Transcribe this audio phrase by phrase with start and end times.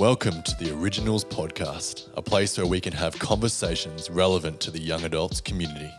[0.00, 4.80] Welcome to the Originals Podcast, a place where we can have conversations relevant to the
[4.80, 5.92] young adults community.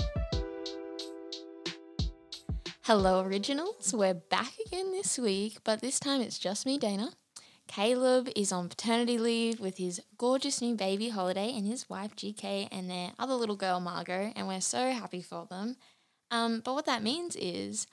[2.81, 3.93] Hello, Originals.
[3.93, 7.11] We're back again this week, but this time it's just me, Dana.
[7.67, 12.69] Caleb is on paternity leave with his gorgeous new baby Holiday and his wife GK
[12.71, 15.75] and their other little girl Margot, and we're so happy for them.
[16.31, 17.85] Um, but what that means is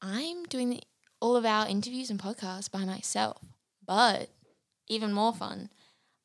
[0.00, 0.80] I'm doing
[1.20, 3.44] all of our interviews and podcasts by myself.
[3.86, 4.30] But
[4.88, 5.70] even more fun,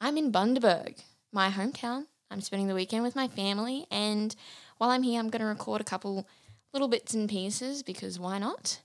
[0.01, 2.05] I'm in Bundaberg, my hometown.
[2.31, 4.35] I'm spending the weekend with my family, and
[4.77, 6.27] while I'm here, I'm going to record a couple
[6.73, 8.81] little bits and pieces because why not?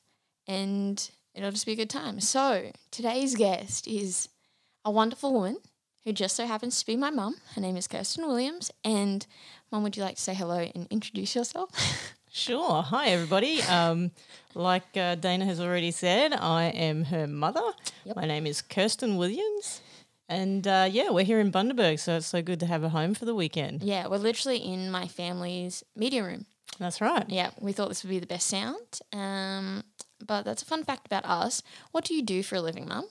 [0.46, 2.20] And it'll just be a good time.
[2.20, 4.28] So, today's guest is
[4.84, 5.58] a wonderful woman
[6.04, 7.36] who just so happens to be my mum.
[7.54, 8.70] Her name is Kirsten Williams.
[8.84, 9.26] And,
[9.72, 11.70] Mum, would you like to say hello and introduce yourself?
[12.36, 12.82] Sure.
[12.82, 13.62] Hi, everybody.
[13.62, 14.10] Um,
[14.56, 17.62] like uh, Dana has already said, I am her mother.
[18.02, 18.16] Yep.
[18.16, 19.80] My name is Kirsten Williams.
[20.28, 23.14] And uh, yeah, we're here in Bundaberg, so it's so good to have a home
[23.14, 23.84] for the weekend.
[23.84, 26.46] yeah, we're literally in my family's media room.
[26.80, 27.24] That's right.
[27.28, 28.98] Yeah, we thought this would be the best sound.
[29.12, 29.84] Um,
[30.26, 31.62] but that's a fun fact about us.
[31.92, 33.04] What do you do for a living, Mum?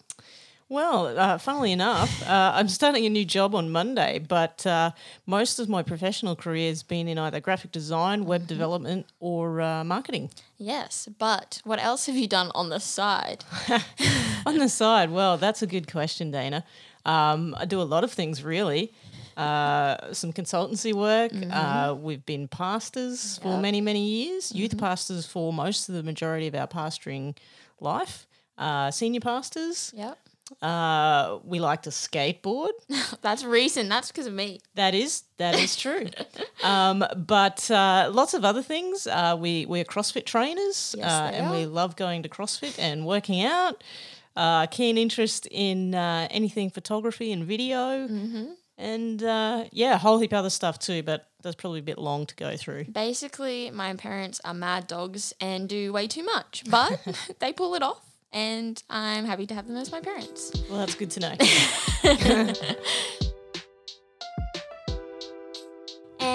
[0.69, 4.91] Well, uh, funnily enough, uh, I'm starting a new job on Monday, but uh,
[5.25, 9.83] most of my professional career has been in either graphic design, web development, or uh,
[9.83, 10.31] marketing.
[10.57, 13.43] Yes, but what else have you done on the side?
[14.45, 16.65] On the side, well, that's a good question, Dana.
[17.05, 18.91] Um, I do a lot of things, really.
[19.37, 21.31] Uh, some consultancy work.
[21.51, 26.47] Uh, we've been pastors for many, many years, youth pastors for most of the majority
[26.47, 27.35] of our pastoring
[27.79, 29.91] life, uh, senior pastors.
[29.95, 30.17] Yep.
[30.61, 32.71] Uh, we like to skateboard.
[33.21, 33.89] That's recent.
[33.89, 34.59] That's because of me.
[34.75, 36.07] That is that is true.
[36.63, 39.07] um, but uh, lots of other things.
[39.07, 43.41] Uh, we we're CrossFit trainers, Yes, uh, and we love going to CrossFit and working
[43.43, 43.83] out.
[44.35, 48.45] Uh, keen interest in uh, anything photography and video, Mm-hmm.
[48.79, 51.03] and uh, yeah, a whole heap other stuff too.
[51.03, 52.85] But that's probably a bit long to go through.
[52.85, 56.99] Basically, my parents are mad dogs and do way too much, but
[57.39, 58.01] they pull it off,
[58.33, 60.51] and I'm happy to have them as my parents.
[60.69, 61.35] Well, that's good to know.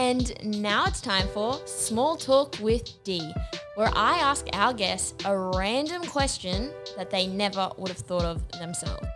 [0.08, 3.32] And now it's time for Small Talk with D,
[3.74, 8.46] where I ask our guests a random question that they never would have thought of
[8.52, 9.06] themselves.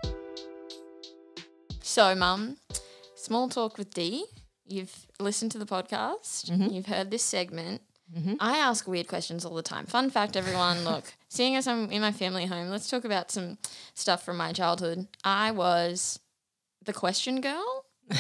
[1.81, 2.57] So, Mum,
[3.15, 4.25] Small Talk with D,
[4.67, 6.75] you've listened to the podcast, mm-hmm.
[6.75, 7.81] you've heard this segment.
[8.17, 8.35] Mm-hmm.
[8.41, 9.87] I ask weird questions all the time.
[9.87, 13.59] Fun fact, everyone look, seeing as I'm in my family home, let's talk about some
[13.95, 15.07] stuff from my childhood.
[15.25, 16.19] I was
[16.85, 17.87] the question girl.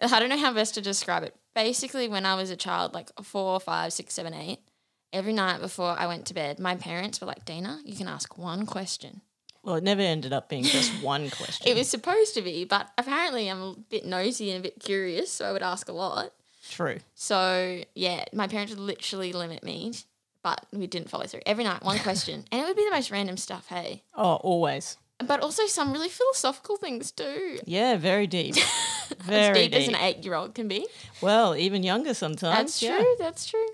[0.00, 1.34] I don't know how best to describe it.
[1.54, 4.60] Basically, when I was a child, like four, five, six, seven, eight,
[5.12, 8.38] every night before I went to bed, my parents were like, Dana, you can ask
[8.38, 9.20] one question.
[9.62, 11.66] well, it never ended up being just one question.
[11.68, 15.30] It was supposed to be, but apparently I'm a bit nosy and a bit curious,
[15.32, 16.32] so I would ask a lot.
[16.70, 16.98] True.
[17.14, 19.92] So, yeah, my parents would literally limit me,
[20.42, 21.40] but we didn't follow through.
[21.46, 22.44] Every night, one question.
[22.50, 24.02] and it would be the most random stuff, hey?
[24.14, 24.96] Oh, always.
[25.24, 27.58] But also some really philosophical things too.
[27.64, 28.54] Yeah, very deep.
[29.08, 30.86] As Very deep as an eight year old can be.
[31.20, 32.56] Well, even younger sometimes.
[32.56, 32.98] That's yeah.
[32.98, 33.14] true.
[33.20, 33.66] That's true.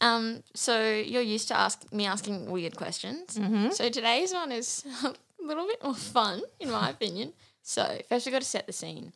[0.00, 3.38] Um, so you're used to ask me asking weird questions.
[3.38, 3.70] Mm-hmm.
[3.70, 7.34] So today's one is a little bit more fun, in my opinion.
[7.62, 9.12] So first, we've got to set the scene.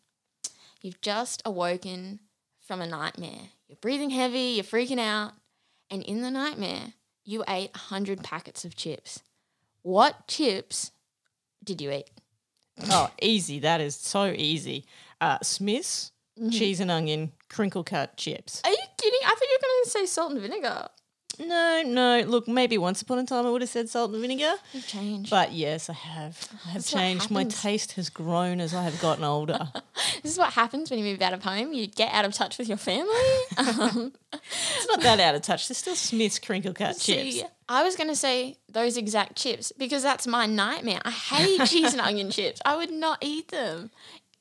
[0.80, 2.20] You've just awoken
[2.68, 3.48] from a nightmare.
[3.66, 4.52] You're breathing heavy.
[4.56, 5.32] You're freaking out,
[5.90, 6.92] and in the nightmare,
[7.24, 9.22] you ate hundred packets of chips.
[9.82, 10.92] What chips
[11.64, 12.10] did you eat?
[12.90, 13.58] Oh, easy.
[13.58, 14.84] That is so easy.
[15.20, 16.12] Uh, Smith's
[16.52, 18.62] cheese and onion crinkle cut chips.
[18.64, 19.18] Are you kidding?
[19.24, 20.88] I thought you were going to say salt and vinegar.
[21.38, 22.20] No, no.
[22.26, 25.30] Look, maybe once upon a time I would have said salt and vinegar, You've changed.
[25.30, 26.48] but yes, I have.
[26.66, 27.30] I have changed.
[27.30, 29.68] My taste has grown as I have gotten older.
[30.22, 31.72] This is what happens when you move out of home.
[31.72, 33.12] You get out of touch with your family.
[33.58, 35.68] Um, it's not that out of touch.
[35.68, 37.42] There's still Smith's crinkle cut chips.
[37.68, 41.00] I was going to say those exact chips because that's my nightmare.
[41.04, 42.60] I hate cheese and onion chips.
[42.64, 43.90] I would not eat them.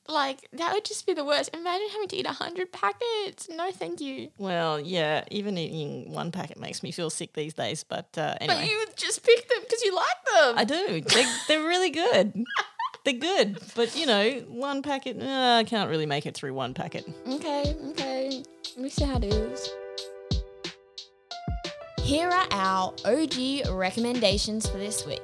[0.08, 1.50] Like, that would just be the worst.
[1.54, 3.48] Imagine having to eat 100 packets.
[3.50, 4.30] No, thank you.
[4.38, 5.24] Well, yeah.
[5.30, 7.84] Even eating one packet makes me feel sick these days.
[7.84, 10.58] But uh, But you just pick them because you like them.
[10.58, 11.00] I do.
[11.02, 12.32] They're, they're really good.
[13.04, 15.22] They're good, but you know, one packet.
[15.22, 17.08] Uh, I can't really make it through one packet.
[17.26, 18.42] Okay, okay.
[18.76, 19.70] We see how it is.
[22.02, 25.22] Here are our OG recommendations for this week.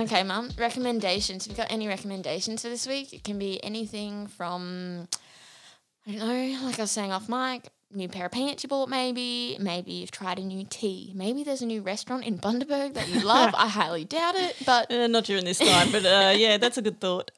[0.00, 1.44] Okay, Mum, recommendations.
[1.46, 3.12] Have you got any recommendations for this week?
[3.12, 5.08] It can be anything from,
[6.06, 8.88] I don't know, like I was saying off mic, new pair of pants you bought,
[8.88, 9.58] maybe.
[9.60, 11.12] Maybe you've tried a new tea.
[11.14, 13.54] Maybe there's a new restaurant in Bundaberg that you love.
[13.54, 16.82] I highly doubt it, but Uh, not during this time, but uh, yeah, that's a
[16.82, 17.30] good thought.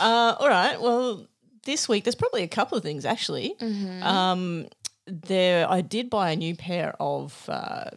[0.00, 0.80] Uh, all right.
[0.80, 1.28] Well,
[1.64, 3.54] this week there's probably a couple of things actually.
[4.02, 4.66] Um,
[5.06, 7.90] there, I did buy a new pair of uh,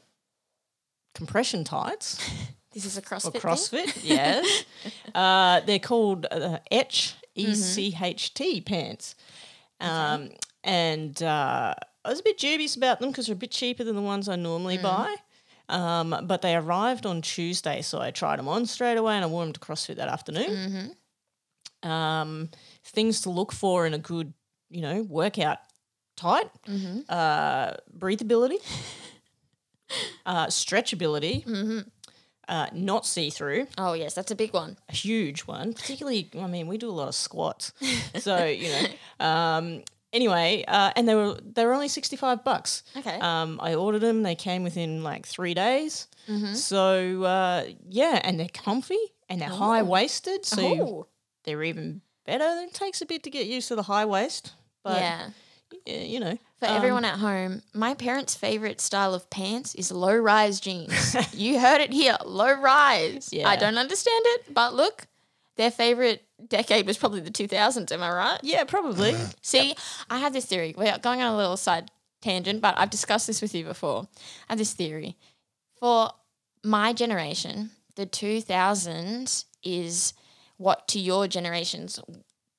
[1.16, 2.20] compression tights
[2.74, 3.36] this is a CrossFit.
[3.36, 3.40] or.
[3.40, 4.00] CrossFit.
[4.04, 4.64] yes,
[5.16, 9.16] uh, they're called uh, Etch E C H T pants,
[9.80, 10.30] um,
[10.64, 11.74] and uh,
[12.06, 14.28] I was a bit dubious about them because they're a bit cheaper than the ones
[14.30, 15.16] I normally buy.
[15.70, 19.28] Um, but they arrived on Tuesday, so I tried them on straight away, and I
[19.28, 20.96] wore them to CrossFit that afternoon.
[21.84, 22.50] Um,
[22.84, 24.34] things to look for in a good,
[24.70, 25.60] you know, workout
[26.18, 26.50] tight:
[27.10, 28.58] uh, breathability,
[30.26, 31.46] uh, stretchability,
[32.48, 34.78] uh, not see through, Oh yes, that's a big one.
[34.90, 35.74] a huge one.
[35.74, 37.74] Particularly, I mean, we do a lot of squats,
[38.20, 39.26] so you know.
[39.26, 39.84] Um,
[40.14, 42.84] anyway, uh, and they were they were only sixty five bucks.
[42.98, 43.20] Okay.
[43.20, 44.24] Um, I ordered them.
[44.24, 46.08] They came within like three days.
[46.54, 51.08] So uh, yeah, and they're comfy and they're high waisted, so oh,
[51.44, 52.62] they're even better.
[52.64, 54.54] It takes a bit to get used to the high waist,
[54.84, 55.30] but yeah.
[55.86, 56.38] Yeah, you know.
[56.60, 61.16] For um, everyone at home, my parents' favorite style of pants is low rise jeans.
[61.34, 63.32] you heard it here, low rise.
[63.32, 63.50] Yeah.
[63.50, 65.08] I don't understand it, but look,
[65.58, 67.92] their favorite decade was probably the 2000s.
[67.92, 68.40] Am I right?
[68.44, 69.16] Yeah, probably.
[69.42, 69.76] See,
[70.10, 70.74] I have this theory.
[70.78, 71.92] We're going on a little side
[72.22, 74.08] tangent, but I've discussed this with you before.
[74.48, 75.18] I have this theory.
[75.80, 76.12] For
[76.64, 80.14] my generation, the 2000s is
[80.58, 82.00] what to your generations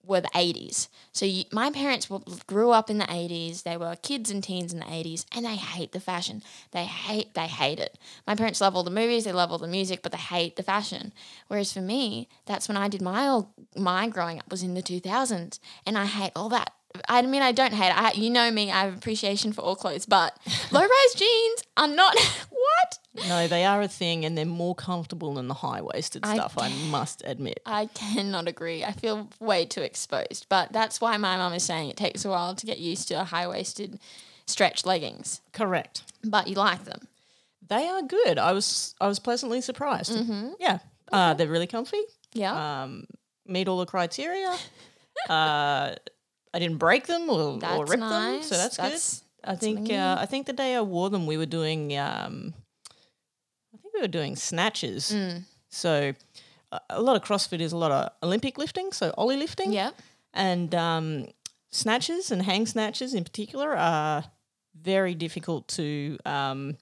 [0.04, 0.88] were the 80s.
[1.12, 3.62] So you, my parents were, grew up in the 80s.
[3.62, 6.43] They were kids and teens in the 80s, and they hate the fashion.
[6.72, 7.99] They hate they hate it.
[8.26, 10.62] My parents love all the movies, they love all the music, but they hate the
[10.62, 11.12] fashion.
[11.49, 14.82] Whereas for me, that's when I did my old, my growing up was in the
[14.82, 16.72] 2000s, and I hate all that.
[17.08, 17.99] I mean, I don't hate it.
[17.99, 18.70] I, you know me.
[18.70, 20.37] I have appreciation for all clothes, but
[20.72, 22.16] low-rise jeans are not.
[22.50, 22.99] what?
[23.29, 26.55] No, they are a thing, and they're more comfortable than the high waisted stuff.
[26.56, 27.61] I must admit.
[27.67, 28.85] I cannot agree.
[28.85, 32.31] I feel way too exposed, but that's why my mum is saying it takes a
[32.31, 33.99] while to get used to high-waisted
[34.47, 35.43] stretch leggings.
[35.53, 36.05] Correct.
[36.25, 37.06] But you like them.
[37.69, 38.38] They are good.
[38.38, 40.12] I was I was pleasantly surprised.
[40.59, 40.79] Yeah,
[41.12, 42.00] uh, they're really comfy.
[42.32, 42.82] Yeah.
[42.85, 43.06] Um,
[43.47, 44.56] meet all the criteria.
[45.29, 45.94] uh,
[46.55, 49.29] I didn't break them or, or rip them, so that's, That's- good.
[49.44, 51.97] I think uh, I think the day I wore them, we were doing.
[51.99, 52.55] Um,
[53.94, 55.12] we were doing snatches.
[55.12, 55.44] Mm.
[55.69, 56.15] So
[56.91, 59.73] a, lot of CrossFit is a lot of Olympic lifting, so ollie lifting.
[59.73, 59.91] yeah.
[60.35, 61.27] and um,
[61.71, 64.25] snatches and hang snatches in particular are
[64.81, 66.77] very difficult to um,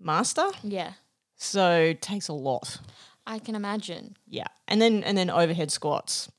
[0.00, 0.48] master.
[0.62, 0.92] Yeah.
[1.36, 2.78] So it takes a lot.
[3.26, 4.16] I can imagine.
[4.26, 6.30] Yeah, and then and then overhead squats.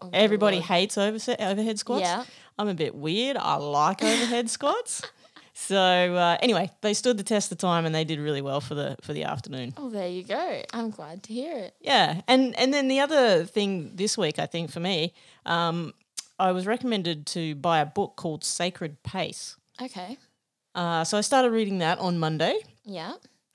[0.00, 0.66] Oh, Everybody Lord.
[0.66, 2.02] hates overhead squats.
[2.02, 2.24] Yeah.
[2.58, 3.36] I'm a bit weird.
[3.36, 5.02] I like overhead squats.
[5.60, 8.76] So uh, anyway, they stood the test of time and they did really well for
[8.76, 9.74] the for the afternoon.
[9.76, 10.62] Oh, there you go.
[10.72, 11.74] I'm glad to hear it.
[11.80, 15.12] Yeah, and and then the other thing this week, I think for me,
[15.44, 15.94] um,
[16.38, 19.56] I was recommended to buy a book called Sacred Pace.
[19.82, 20.16] Okay.
[20.76, 23.14] Uh, so I started reading that on Monday, Yeah.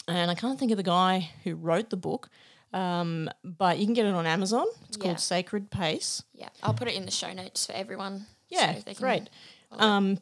[0.10, 2.30] and I can't think of the guy who wrote the book,
[2.74, 4.66] um, but you can get it on Amazon.
[4.90, 5.04] It's Yeah.
[5.06, 6.22] called Sacred Pace.
[6.34, 6.50] Yeah.
[6.62, 8.26] I'll put it in the show notes for everyone.
[8.50, 9.30] Yeah, so they can great.
[9.72, 10.18] Um,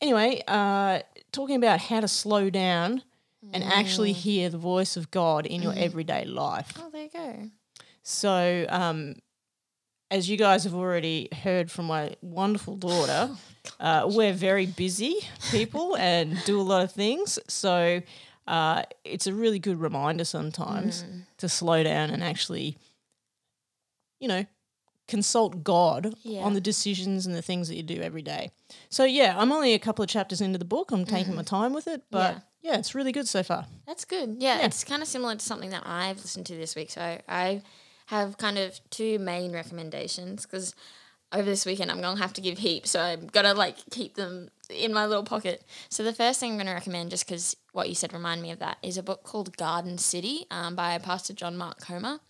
[0.00, 1.00] anyway, uh,
[1.32, 3.02] talking about how to slow down
[3.52, 4.16] and actually Mm.
[4.16, 6.72] hear the voice of God in your everyday life.
[6.78, 7.50] Oh, there you go.
[8.02, 9.16] So, um,
[10.10, 13.36] as you guys have already heard from my wonderful daughter,
[13.80, 15.16] uh, we're very busy
[15.50, 17.38] people and do a lot of things.
[17.48, 18.02] So,
[18.46, 21.26] uh, it's a really good reminder sometimes Mm.
[21.38, 22.76] to slow down and actually,
[24.20, 24.44] you know,
[25.08, 26.42] consult God Yeah.
[26.42, 28.50] on the decisions and the things that you do every day.
[28.90, 30.90] So, yeah, I'm only a couple of chapters into the book.
[30.92, 32.78] I'm taking my time with it, but yeah, Yeah.
[32.78, 33.66] it's really good so far.
[33.86, 34.36] That's good.
[34.38, 34.66] Yeah, Yeah.
[34.66, 36.90] it's kind of similar to something that I've listened to this week.
[36.90, 37.62] So I
[38.06, 40.74] have kind of two main recommendations because
[41.32, 44.48] over this weekend I'm gonna have to give heaps, so I'm gonna like keep them
[44.70, 45.62] in my little pocket.
[45.90, 48.58] So the first thing I'm gonna recommend, just because what you said reminded me of
[48.60, 52.20] that, is a book called Garden City um, by Pastor John Mark Comer.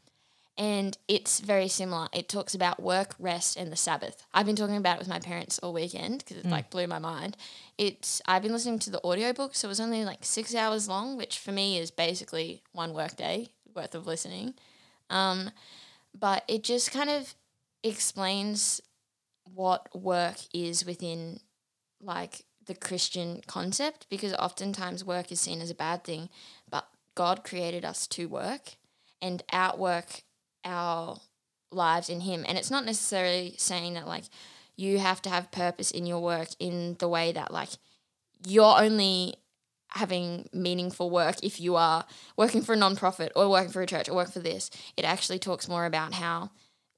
[0.58, 2.08] And it's very similar.
[2.12, 4.26] It talks about work, rest, and the Sabbath.
[4.34, 6.98] I've been talking about it with my parents all weekend because it like blew my
[6.98, 7.36] mind.
[7.78, 11.16] It's I've been listening to the audiobook, so it was only like six hours long,
[11.16, 14.54] which for me is basically one work day worth of listening.
[15.10, 15.52] Um,
[16.12, 17.36] but it just kind of
[17.84, 18.80] explains
[19.54, 21.38] what work is within
[22.00, 26.28] like the Christian concept because oftentimes work is seen as a bad thing,
[26.68, 28.76] but God created us to work
[29.22, 30.22] and outwork
[30.64, 31.20] our
[31.70, 32.44] lives in Him.
[32.46, 34.24] And it's not necessarily saying that like
[34.76, 37.70] you have to have purpose in your work in the way that like
[38.46, 39.34] you're only
[39.92, 42.04] having meaningful work if you are
[42.36, 44.70] working for a nonprofit or working for a church or working for this.
[44.96, 46.50] It actually talks more about how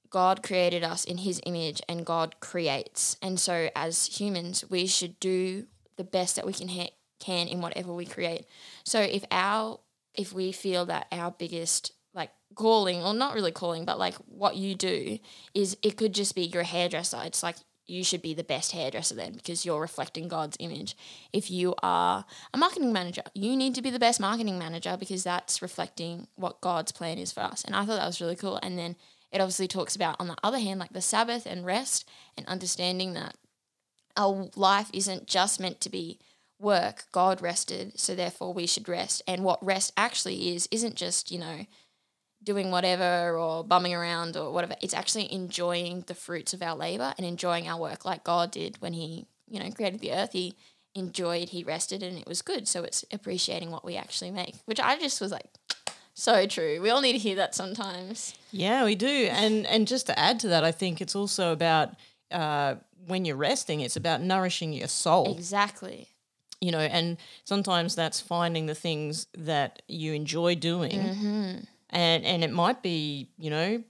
[0.09, 3.17] God created us in his image and God creates.
[3.21, 5.65] And so as humans, we should do
[5.97, 8.45] the best that we can ha- can in whatever we create.
[8.83, 9.79] So if our
[10.13, 14.55] if we feel that our biggest like calling or not really calling but like what
[14.57, 15.17] you do
[15.53, 17.21] is it could just be you're hairdresser.
[17.23, 17.55] It's like
[17.87, 20.95] you should be the best hairdresser then because you're reflecting God's image.
[21.33, 25.23] If you are a marketing manager, you need to be the best marketing manager because
[25.23, 27.63] that's reflecting what God's plan is for us.
[27.63, 28.59] And I thought that was really cool.
[28.63, 28.95] And then
[29.31, 33.13] it obviously talks about, on the other hand, like the Sabbath and rest and understanding
[33.13, 33.35] that
[34.15, 36.19] our life isn't just meant to be
[36.59, 37.05] work.
[37.11, 39.21] God rested, so therefore we should rest.
[39.27, 41.65] And what rest actually is, isn't just, you know,
[42.43, 44.75] doing whatever or bumming around or whatever.
[44.81, 48.81] It's actually enjoying the fruits of our labor and enjoying our work like God did
[48.81, 50.33] when He, you know, created the earth.
[50.33, 50.55] He
[50.95, 52.67] enjoyed, He rested, and it was good.
[52.67, 55.47] So it's appreciating what we actually make, which I just was like,
[56.13, 56.81] so true.
[56.81, 58.33] We all need to hear that sometimes.
[58.51, 59.07] Yeah, we do.
[59.31, 61.93] And and just to add to that, I think it's also about
[62.31, 62.75] uh,
[63.07, 65.27] when you're resting, it's about nourishing your soul.
[65.31, 66.07] Exactly.
[66.59, 71.63] You know, and sometimes that's finding the things that you enjoy doing, Mm-hmm.
[71.91, 73.83] And and it might be you know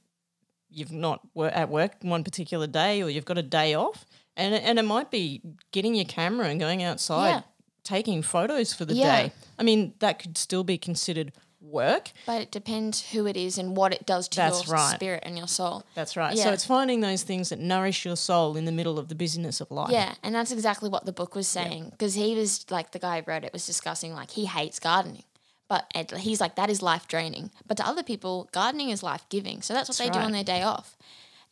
[0.70, 4.06] you've not wor- at work one particular day or you've got a day off,
[4.38, 5.42] and it- and it might be
[5.72, 7.30] getting your camera and going outside.
[7.30, 7.42] Yeah.
[7.84, 9.24] Taking photos for the Yeah.
[9.24, 9.32] day.
[9.60, 12.12] I mean, that could still be considered work.
[12.26, 14.94] But it depends who it is and what it does to That's your right.
[14.96, 15.84] spirit and your soul.
[15.96, 16.36] That's right.
[16.36, 16.44] Yeah.
[16.46, 19.62] So it's finding those things that nourish your soul in the middle of the busyness
[19.62, 19.92] of life.
[19.92, 23.22] Yeah, and that's exactly what the book was saying because he was like the guy
[23.22, 25.24] who wrote it was discussing like he hates gardening,
[25.72, 27.50] but he's like that is life draining.
[27.66, 29.62] But to other people, gardening is life giving.
[29.62, 30.98] So that's what That's they do on their day off.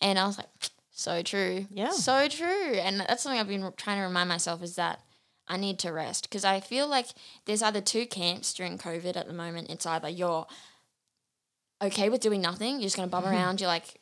[0.01, 0.49] And I was like,
[0.91, 1.67] so true.
[1.71, 1.91] Yeah.
[1.91, 2.73] so true.
[2.73, 4.99] And that's something I've been trying to remind myself is that
[5.47, 7.05] I need to rest because I feel like
[7.45, 9.69] there's either two camps during COVID at the moment.
[9.69, 10.47] It's either you're
[11.81, 13.97] okay with doing nothing, you're just going to bum around, you're like,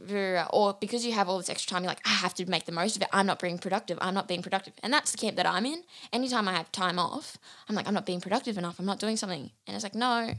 [0.52, 2.72] or because you have all this extra time, you're like, I have to make the
[2.72, 3.10] most of it.
[3.12, 3.98] I'm not being productive.
[4.02, 4.74] I'm not being productive.
[4.82, 5.84] And that's the camp that I'm in.
[6.12, 8.80] Anytime I have time off, I'm like, I'm not being productive enough.
[8.80, 9.52] I'm not doing something.
[9.66, 10.34] And it's like, no,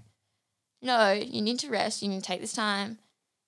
[0.82, 2.02] no, you need to rest.
[2.02, 2.90] You need to take this time.
[2.90, 2.96] You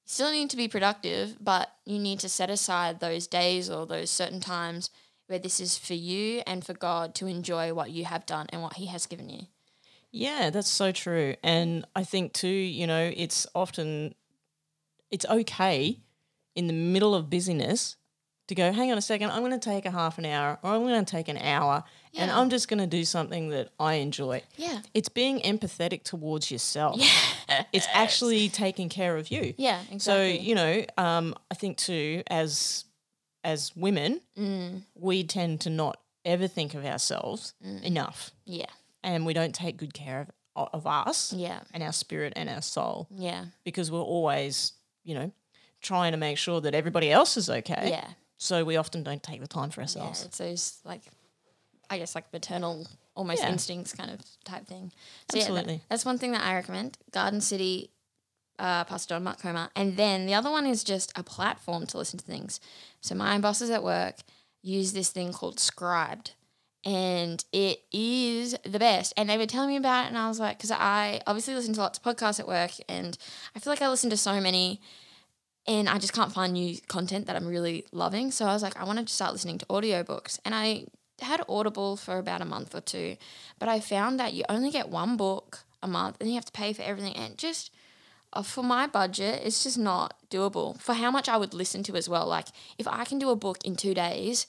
[0.07, 4.11] still need to be productive, but you need to set aside those days or those
[4.11, 4.91] certain times
[5.27, 8.63] where this is for you and for God to enjoy what you have done and
[8.63, 9.47] what He has given you.
[10.13, 11.37] Yeah, that's so true.
[11.43, 14.15] And I think too, you know, it's often
[15.11, 16.01] it's okay
[16.55, 17.97] in the middle of busyness
[18.49, 20.73] to go, hang on a second, I'm going to take a half an hour or
[20.73, 21.85] I'm going to take an hour
[22.17, 24.43] and I'm just going to do something that I enjoy.
[24.57, 24.81] Yeah.
[24.93, 26.97] It's being empathetic towards yourself.
[26.99, 27.65] Yeah.
[27.73, 29.55] It's actually taking care of you.
[29.57, 29.99] Yeah, exactly.
[30.01, 32.85] So, you know, um, I think too, as
[33.43, 37.83] as women, Mm, we tend to not ever think of ourselves Mm.
[37.83, 38.67] enough, yeah.
[39.03, 40.29] And we don't take good care of
[40.75, 41.61] of us Yeah.
[41.73, 43.47] and our spirit and our soul Yeah.
[43.65, 44.73] because we're always,
[45.05, 45.33] you know,
[45.81, 47.89] trying to make sure that everybody else is okay.
[47.91, 48.09] Yeah.
[48.37, 49.85] So we often don't take the time for Yeah.
[49.85, 50.25] ourselves.
[50.25, 51.03] It's those like
[51.89, 53.51] I guess like maternal almost Yeah.
[53.53, 54.93] instincts kind of type thing.
[55.31, 55.77] So yeah, Absolutely.
[55.79, 56.99] that, that's one thing that I recommend.
[57.11, 57.91] Garden City,
[58.59, 59.71] uh, Pastor John Mark Comer.
[59.75, 62.61] And then the other one is just a platform to listen to things.
[63.01, 64.17] So my bosses at work
[64.63, 66.33] use this thing called Scribd.
[66.85, 69.13] And it is the best.
[69.17, 71.75] And they were telling me about it, and I was like, because I obviously listen
[71.75, 73.19] to lots of podcasts at work, and
[73.55, 74.81] I feel like I listen to so many
[75.67, 78.31] and I just can't find new content that I'm really loving.
[78.31, 80.39] So I was like, I wanted to start listening to audiobooks.
[80.45, 80.87] And I
[81.21, 83.17] had Audible for about a month or two,
[83.59, 86.53] but I found that you only get one book a month and you have to
[86.53, 87.15] pay for everything.
[87.15, 87.71] And just
[88.33, 91.97] uh, for my budget, it's just not doable for how much I would listen to
[91.97, 92.27] as well.
[92.27, 94.47] Like, if I can do a book in two days,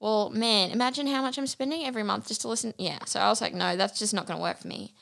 [0.00, 2.74] well, man, imagine how much I'm spending every month just to listen.
[2.78, 2.98] Yeah.
[3.04, 4.94] So I was like, no, that's just not going to work for me.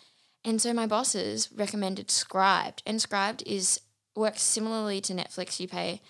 [0.45, 3.81] And so my bosses recommended Scribd, and Scribd is
[4.17, 5.61] works similarly to Netflix.
[5.61, 6.00] You pay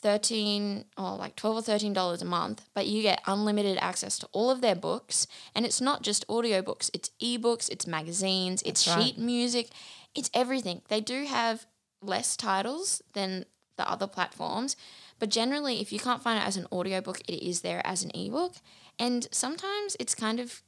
[0.00, 4.28] thirteen or like twelve or thirteen dollars a month, but you get unlimited access to
[4.32, 5.26] all of their books.
[5.54, 9.06] And it's not just audiobooks, it's ebooks, it's magazines, it's That's right.
[9.06, 9.70] sheet music,
[10.14, 10.82] it's everything.
[10.88, 11.66] They do have
[12.02, 14.76] less titles than the other platforms,
[15.18, 18.10] but generally if you can't find it as an audiobook, it is there as an
[18.14, 18.54] ebook.
[18.98, 20.62] And sometimes it's kind of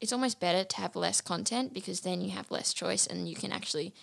[0.00, 3.36] it's almost better to have less content because then you have less choice and you
[3.36, 3.94] can actually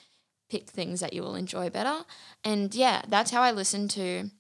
[0.50, 2.06] pick things that you will enjoy better.
[2.44, 4.32] And yeah, that's how I listened to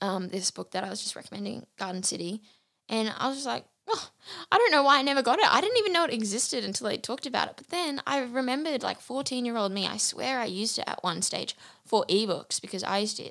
[0.00, 2.42] um, this book that I was just recommending, Garden City.
[2.88, 4.10] And I was just like, oh,
[4.50, 5.52] I don't know why I never got it.
[5.52, 7.54] I didn't even know it existed until they talked about it.
[7.56, 11.02] But then I remembered, like, 14 year old me, I swear I used it at
[11.02, 13.30] one stage for ebooks because I used to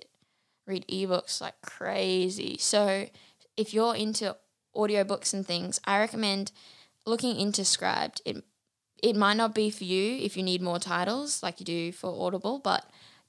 [0.71, 2.57] read ebooks like crazy.
[2.57, 3.07] So
[3.57, 4.35] if you're into
[4.75, 6.51] audiobooks and things, I recommend
[7.05, 8.43] looking into Scribd, it
[9.03, 12.25] it might not be for you if you need more titles like you do for
[12.25, 12.85] Audible, but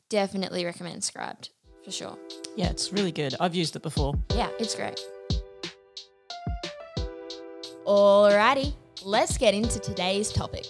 [0.08, 1.48] definitely recommend Scribd
[1.82, 2.18] for sure.
[2.56, 3.34] Yeah, it's really good.
[3.40, 4.14] I've used it before.
[4.34, 5.00] Yeah, it's great.
[7.86, 10.66] Alrighty, let's get into today's topic.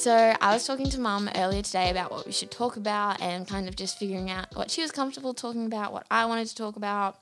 [0.00, 3.46] So, I was talking to mum earlier today about what we should talk about and
[3.46, 6.54] kind of just figuring out what she was comfortable talking about, what I wanted to
[6.54, 7.18] talk about.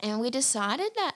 [0.00, 1.12] And we decided that,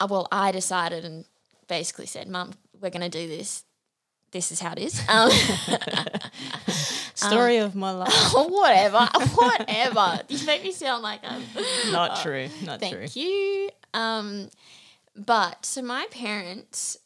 [0.00, 1.26] uh, well, I decided and
[1.68, 3.62] basically said, Mum, we're going to do this.
[4.32, 5.00] This is how it is.
[5.08, 5.30] Um,
[7.14, 8.32] Story of my life.
[8.32, 10.22] whatever, whatever.
[10.28, 11.44] You make me sound like I'm
[11.92, 12.48] Not true.
[12.64, 13.22] Not Thank true.
[13.22, 13.70] you.
[13.94, 14.50] Um,
[15.14, 16.98] but so my parents,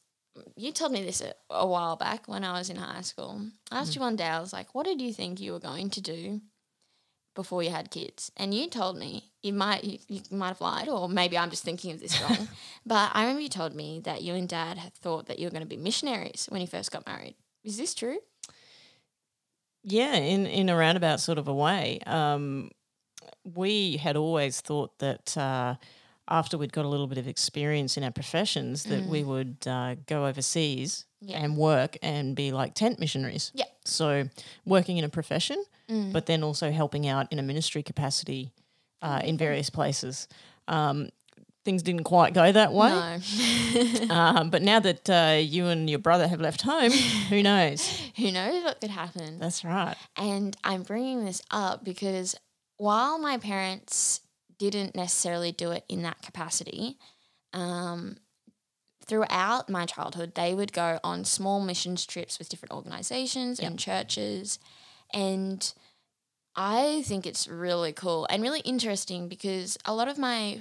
[0.56, 3.40] you told me this a, a while back when I was in high school.
[3.70, 5.90] I asked you one day, I was like, "What did you think you were going
[5.90, 6.40] to do
[7.34, 10.88] before you had kids?" And you told me you might you, you might have lied,
[10.88, 12.48] or maybe I'm just thinking of this wrong.
[12.86, 15.52] but I remember you told me that you and Dad had thought that you were
[15.52, 17.34] going to be missionaries when you first got married.
[17.62, 18.18] Is this true?
[19.82, 22.00] Yeah, in in a roundabout sort of a way.
[22.06, 22.70] Um,
[23.44, 25.74] we had always thought that uh,
[26.28, 29.94] after we'd got a little bit of experience in our professions, that we would uh,
[30.06, 31.38] go overseas Yeah.
[31.42, 33.50] and work and be like tent missionaries.
[33.54, 33.64] Yeah.
[33.84, 34.28] So
[34.64, 35.62] working in a profession,
[36.12, 38.52] but then also helping out in a ministry capacity
[39.02, 40.26] uh, in various places.
[40.66, 41.10] Um,
[41.64, 42.88] things didn't quite go that way.
[42.88, 43.18] No.
[44.10, 46.90] Um, but now that uh, you and your brother have left home,
[47.28, 48.00] who knows?
[48.16, 49.38] Who knows what could happen?
[49.40, 49.96] That's right.
[50.16, 52.36] And I'm bringing this up because
[52.76, 54.20] while my parents
[54.70, 56.98] didn't necessarily do it in that capacity,
[57.52, 58.16] um,
[59.04, 64.58] throughout my childhood, they would go on small missions trips with different organizations and churches.
[65.12, 65.72] And
[66.56, 70.60] I think it's really cool and really interesting because a lot of my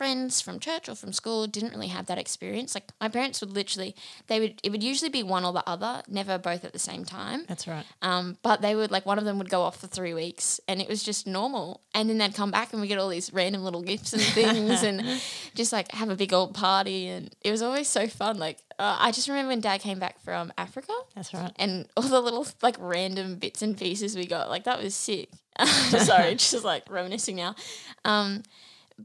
[0.00, 2.74] friends from church or from school didn't really have that experience.
[2.74, 3.94] Like my parents would literally,
[4.28, 7.04] they would, it would usually be one or the other, never both at the same
[7.04, 7.44] time.
[7.46, 7.84] That's right.
[8.00, 10.80] Um, but they would like one of them would go off for three weeks and
[10.80, 11.82] it was just normal.
[11.94, 14.82] And then they'd come back and we get all these random little gifts and things
[14.82, 15.04] and
[15.54, 17.08] just like have a big old party.
[17.08, 18.38] And it was always so fun.
[18.38, 21.52] Like, uh, I just remember when dad came back from Africa That's right.
[21.56, 24.48] and all the little like random bits and pieces we got.
[24.48, 25.28] Like, that was sick.
[25.66, 27.54] Sorry, just like reminiscing now.
[28.06, 28.44] Um,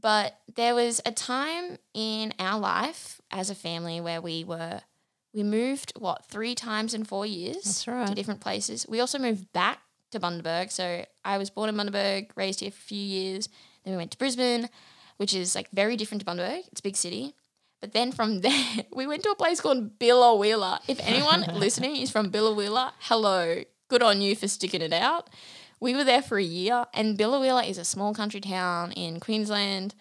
[0.00, 4.80] but there was a time in our life as a family where we were
[5.32, 8.86] we moved what three times in four years That's to different places.
[8.88, 9.80] We also moved back
[10.12, 10.72] to Bundaberg.
[10.72, 13.48] So I was born in Bundaberg, raised here for a few years.
[13.84, 14.70] Then we went to Brisbane,
[15.18, 16.62] which is like very different to Bundaberg.
[16.72, 17.34] It's a big city.
[17.82, 20.78] But then from there, we went to a place called Billawheeler.
[20.88, 23.62] If anyone listening is from Billawheeler, hello.
[23.88, 25.28] Good on you for sticking it out.
[25.80, 29.94] We were there for a year, and Billawheeler is a small country town in Queensland,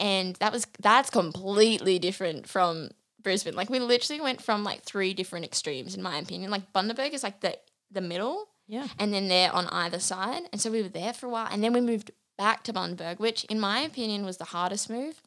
[0.00, 2.90] and that was that's completely different from
[3.22, 3.54] Brisbane.
[3.54, 6.50] Like we literally went from like three different extremes, in my opinion.
[6.50, 7.56] Like Bundaberg is like the
[7.90, 8.88] the middle, Yeah.
[8.98, 10.42] and then they're on either side.
[10.52, 13.18] And so we were there for a while, and then we moved back to Bundaberg,
[13.20, 15.22] which in my opinion was the hardest move,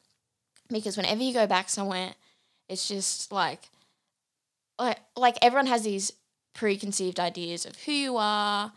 [0.68, 2.14] because whenever you go back somewhere,
[2.68, 3.62] it's just like,
[4.78, 6.12] like like everyone has these
[6.52, 8.72] preconceived ideas of who you are,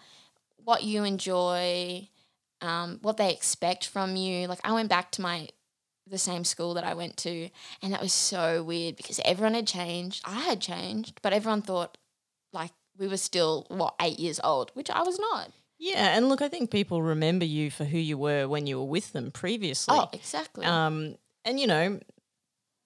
[0.63, 2.08] what you enjoy,
[2.62, 4.47] um, what they expect from you.
[4.47, 5.49] Like I went back to my
[6.06, 7.49] the same school that I went to,
[7.82, 10.23] and that was so weird because everyone had changed.
[10.26, 11.97] I had changed, but everyone thought
[12.52, 15.52] like we were still what eight years old, which I was not.
[15.80, 18.86] Yeah, and look, I think people remember you for who you were when you were
[18.86, 19.95] with them previously.
[19.97, 20.65] Oh, exactly.
[20.65, 21.99] Um, and you know,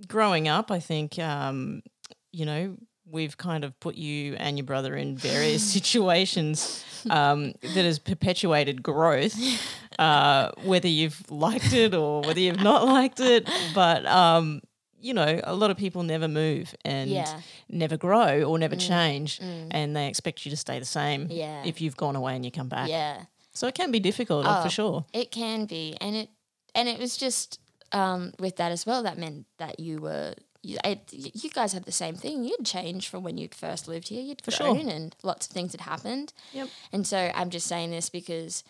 [0.07, 1.83] growing up, I think um,
[2.31, 2.77] you know
[3.09, 8.83] we've kind of put you and your brother in various situations um, that has perpetuated
[8.83, 9.35] growth,
[9.99, 13.49] uh, whether you've liked it or whether you've not liked it.
[13.73, 14.61] But um,
[14.99, 17.25] you know, a lot of people never move and Yeah.
[17.25, 17.41] Mm.
[17.69, 21.27] never grow or never change, and they expect you to stay the same.
[21.29, 21.63] Yeah.
[21.65, 22.89] if you've gone away and you come back.
[22.89, 23.25] yeah.
[23.53, 24.61] So it can be difficult, Oh.
[24.63, 25.05] for sure.
[25.13, 26.29] It can be, and it
[26.75, 27.59] and it was just
[27.91, 29.01] um, with that as well.
[29.03, 30.35] That meant that you were.
[30.63, 32.43] You, it, you guys had the same thing.
[32.43, 34.21] You'd changed from when you'd first lived here.
[34.21, 34.73] You'd For sure.
[34.73, 36.33] grown, and lots of things had happened.
[36.53, 36.69] Yep.
[36.91, 38.63] And so I'm just saying this because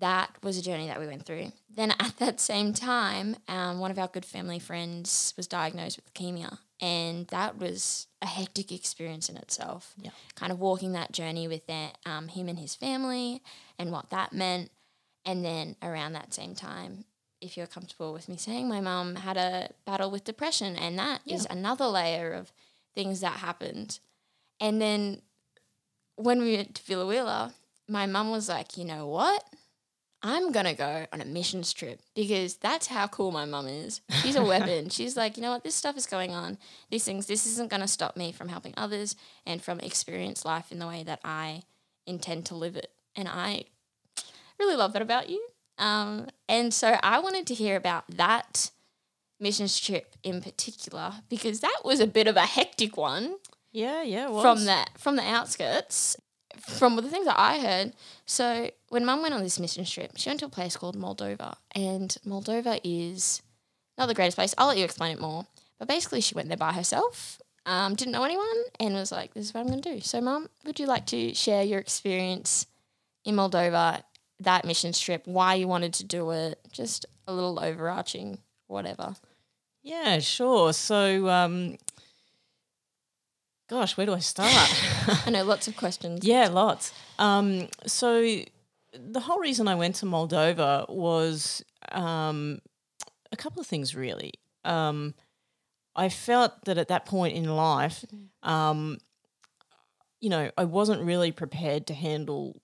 [0.00, 1.52] that was a journey that we went through.
[1.74, 6.12] Then at that same time, um, one of our good family friends was diagnosed with
[6.12, 9.94] leukemia, and that was a hectic experience in itself.
[10.00, 10.10] Yeah.
[10.34, 13.42] Kind of walking that journey with their, um, him and his family,
[13.78, 14.70] and what that meant.
[15.24, 17.06] And then around that same time,
[17.44, 21.20] if you're comfortable with me saying, my mum had a battle with depression, and that
[21.26, 22.52] is another layer of
[22.94, 23.98] things that happened.
[24.60, 25.20] And then
[26.16, 27.52] when we went to Villa Wheeler,
[27.86, 29.44] my mum was like, you know what?
[30.22, 34.00] I'm gonna go on a missions trip because that's how cool my mum is.
[34.22, 34.88] She's a weapon.
[34.88, 36.56] She's like, you know what, this stuff is going on.
[36.90, 40.78] These things, this isn't gonna stop me from helping others and from experience life in
[40.78, 41.64] the way that I
[42.06, 42.90] intend to live it.
[43.14, 43.64] And I
[44.58, 45.46] really love that about you.
[45.78, 48.70] Um, and so I wanted to hear about that
[49.40, 53.36] missions trip in particular because that was a bit of a hectic one
[53.72, 54.26] Yeah, yeah.
[54.26, 54.42] It was.
[54.42, 56.16] from the from the outskirts.
[56.60, 57.94] From the things that I heard,
[58.26, 61.56] so when Mum went on this mission trip, she went to a place called Moldova,
[61.74, 63.42] and Moldova is
[63.98, 64.54] not the greatest place.
[64.56, 65.46] I'll let you explain it more.
[65.80, 69.46] But basically, she went there by herself, um, didn't know anyone, and was like, "This
[69.46, 72.66] is what I'm going to do." So, Mum, would you like to share your experience
[73.24, 74.04] in Moldova,
[74.40, 79.14] that mission trip, why you wanted to do it, just a little overarching, whatever.
[79.82, 80.72] Yeah, sure.
[80.72, 81.76] So, um,
[83.68, 84.50] gosh, where do I start?
[85.26, 86.24] I know lots of questions.
[86.24, 86.92] yeah, lots.
[87.18, 88.40] Um, so,
[88.96, 92.60] the whole reason I went to Moldova was um,
[93.32, 94.34] a couple of things, really.
[94.64, 95.14] Um,
[95.96, 98.04] I felt that at that point in life,
[98.42, 98.98] um,
[100.20, 102.60] you know, I wasn't really prepared to handle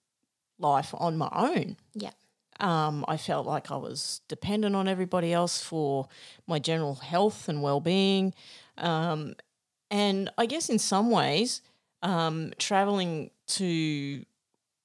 [0.61, 1.77] life on my own.
[1.93, 2.11] Yeah.
[2.59, 6.07] Um, I felt like I was dependent on everybody else for
[6.45, 8.33] my general health and well being.
[8.77, 9.35] Um,
[9.89, 11.61] and I guess in some ways,
[12.03, 14.23] um, traveling to,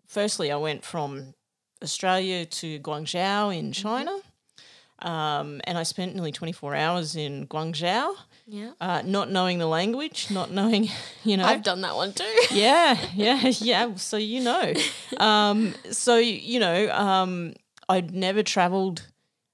[0.07, 1.35] firstly, I went from
[1.83, 4.17] Australia to Guangzhou in China.
[5.01, 8.17] Um, and I spent nearly 24 hours in Guangzhou,
[8.49, 8.73] Yeah.
[8.81, 10.89] uh, not knowing the language, not knowing,
[11.25, 11.45] you know.
[11.45, 12.25] I've done that one too.
[12.53, 13.95] yeah, yeah, yeah.
[13.97, 14.73] So you know,
[15.19, 17.55] um, so you know, um,
[17.89, 19.07] I'd never travelled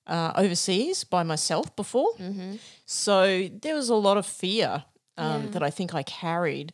[0.06, 2.56] uh, overseas by myself before, mm-hmm.
[2.84, 4.84] so there was a lot of fear
[5.16, 5.50] um, Yeah.
[5.52, 6.72] that I think I carried,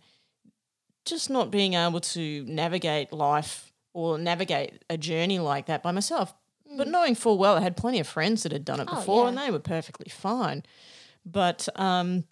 [1.05, 6.35] just not being able to navigate life or navigate a journey like that by myself.
[6.77, 9.23] But knowing full well, I had plenty of friends that had done it Oh, before,
[9.25, 9.29] yeah.
[9.29, 10.65] and they were perfectly fine.
[11.31, 12.25] But um,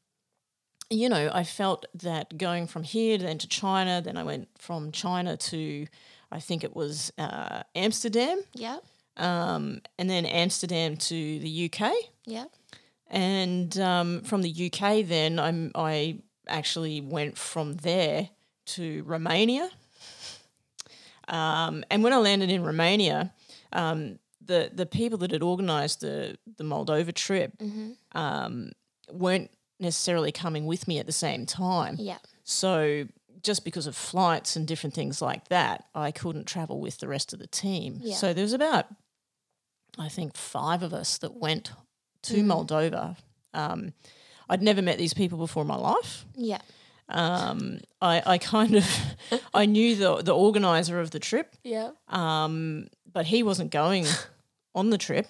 [0.90, 4.92] you know, I felt that going from here then to China, then I went from
[4.92, 5.86] China to,
[6.30, 8.84] I think it was uh, Amsterdam, Yep.
[9.16, 11.92] um, and then Amsterdam to the UK.
[12.26, 12.50] Yep.
[13.08, 18.30] And um, from the UK, then I'm, I actually went from there
[18.66, 19.68] to Romania.
[21.28, 23.32] Um, and when I landed in Romania,
[23.72, 28.18] um, the the people that had organised the the Moldova trip Mm-hmm.
[29.10, 31.96] Weren't necessarily coming with me at the same time.
[31.98, 32.18] Yeah.
[32.44, 33.06] So
[33.42, 37.32] just because of flights and different things like that, I couldn't travel with the rest
[37.32, 37.98] of the team.
[38.02, 38.16] Yeah.
[38.16, 38.86] So there was about,
[39.98, 41.72] I think, five of us that went
[42.22, 42.46] to Mm.
[42.46, 43.16] Moldova.
[43.54, 43.92] Um,
[44.48, 46.24] I'd never met these people before in my life.
[46.34, 46.60] Yeah.
[47.08, 48.84] Um, I, I kind of,
[49.54, 51.90] I knew the the organizer of the trip, Yeah.
[52.08, 54.06] um, but he wasn't going
[54.74, 55.26] on the trip.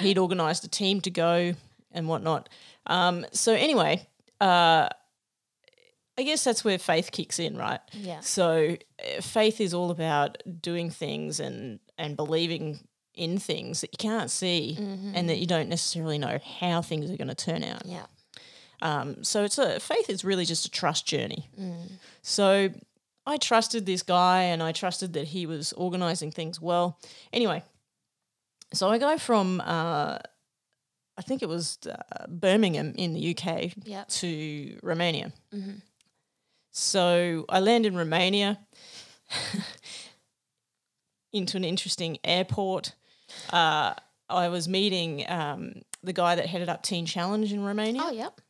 [0.00, 1.54] He'd organised a team to go
[1.92, 2.48] and whatnot.
[2.86, 4.06] Um, so anyway,
[4.40, 4.88] uh,
[6.16, 7.80] I guess that's where faith kicks in, right?
[7.92, 8.20] Yeah.
[8.20, 12.80] So uh, faith is all about doing things and and believing
[13.14, 14.76] in things that you can't see
[15.14, 17.86] and that you don't necessarily know how things are going to turn out.
[17.86, 18.06] Yeah.
[18.82, 21.48] Um, so it's a faith is really just a trust journey.
[22.22, 22.70] So
[23.26, 26.98] I trusted this guy and I trusted that he was organizing things well.
[27.32, 27.62] Anyway,
[28.72, 30.18] so I go from uh,
[31.16, 34.08] I think it was uh, Birmingham in the UK Yep.
[34.08, 35.32] to Romania.
[35.52, 35.80] Mhm.
[36.70, 38.58] So I land in Romania
[41.32, 42.92] into an interesting airport.
[43.50, 43.94] Uh,
[44.28, 48.02] I was meeting um, the guy that headed up Teen Challenge in Romania.
[48.04, 48.40] Oh, yep.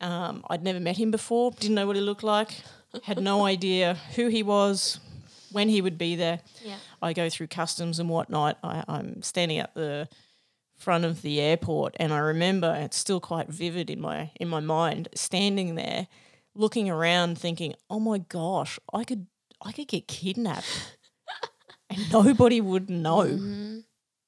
[0.00, 2.50] Um, I'd never met him before, didn't know what he looked like,
[3.04, 4.98] had no idea who he was,
[5.52, 6.40] when he would be there.
[6.62, 6.76] Yeah.
[7.00, 8.58] I go through customs and whatnot.
[8.62, 10.08] I, I'm standing at the
[10.84, 14.60] front of the airport, and I remember it's still quite vivid in my in my
[14.60, 16.06] mind, standing there,
[16.54, 19.26] looking around, thinking, "Oh my gosh, I could
[19.62, 20.96] I could get kidnapped,
[21.90, 23.24] and nobody would know.
[23.24, 23.78] Mm-hmm.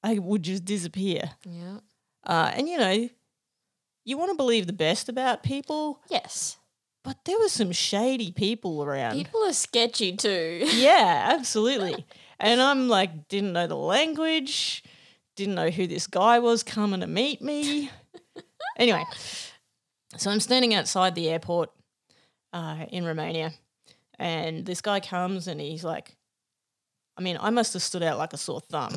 [0.03, 1.79] I would just disappear." Yeah.
[2.25, 3.09] Uh, and you know,
[4.05, 6.57] you want to believe the best about people, Yes.
[7.05, 9.15] but there were some shady people around.
[9.15, 10.63] People are sketchy too.
[10.75, 12.05] Yeah, absolutely.
[12.41, 14.83] and I'm like, didn't know the language,
[15.37, 17.91] didn't know who this guy was coming to meet me.
[18.79, 19.05] anyway,
[20.17, 21.71] so I'm standing outside the airport
[22.53, 23.53] uh, in Romania,
[24.19, 26.17] and this guy comes and he's like,
[27.19, 28.95] I mean, I must have stood out like a sore thumb.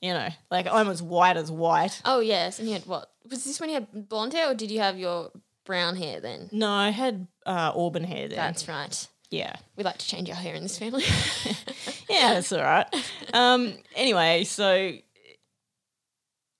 [0.00, 2.00] You know, like I'm as white as white.
[2.04, 2.58] Oh, yes.
[2.58, 3.10] And you had what?
[3.30, 5.30] Was this when you had blonde hair or did you have your
[5.64, 6.48] brown hair then?
[6.52, 8.36] No, I had uh, auburn hair then.
[8.36, 9.08] That's right.
[9.30, 9.56] yeah.
[9.76, 11.04] We like to change our hair in this family.
[12.10, 12.86] yeah, that's all right.
[13.32, 14.92] Um, anyway, so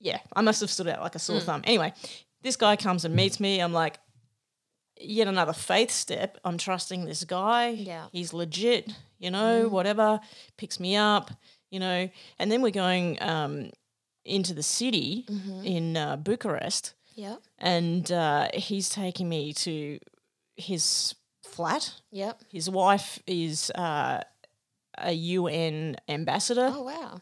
[0.01, 1.63] yeah, I must have stood out like a sore thumb.
[1.65, 1.93] Anyway,
[2.43, 3.61] this guy comes and meets me.
[3.61, 3.99] I'm like,
[5.01, 6.39] yet another faith step.
[6.45, 7.69] I'm trusting this guy.
[7.71, 8.07] Yeah.
[8.13, 10.21] He's legit, you know, whatever.
[10.57, 11.31] Picks me up,
[11.71, 12.09] you know.
[12.39, 13.71] And then we're going um,
[14.25, 15.27] into the city
[15.65, 17.37] in uh, Bucharest Yeah.
[17.59, 19.99] and uh, he's taking me to
[20.57, 21.93] his flat.
[22.13, 22.41] Yep.
[22.51, 24.23] His wife is uh,
[24.99, 26.71] a UN ambassador.
[26.75, 27.21] Oh wow.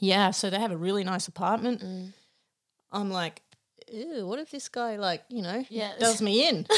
[0.00, 1.80] Yeah, so they have a really nice apartment.
[1.82, 2.12] Mm.
[2.92, 3.42] I'm like,
[3.92, 5.92] Ew, what if this guy, like, you know, Yeah.
[5.98, 6.66] does me in?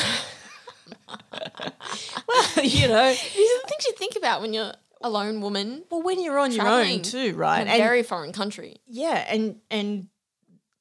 [1.33, 5.85] well, you know, These are the things you think about when you're a lone woman
[5.90, 7.61] well, when you're on your own too, right?
[7.62, 8.76] in a And very foreign country.
[8.87, 10.09] yeah, and and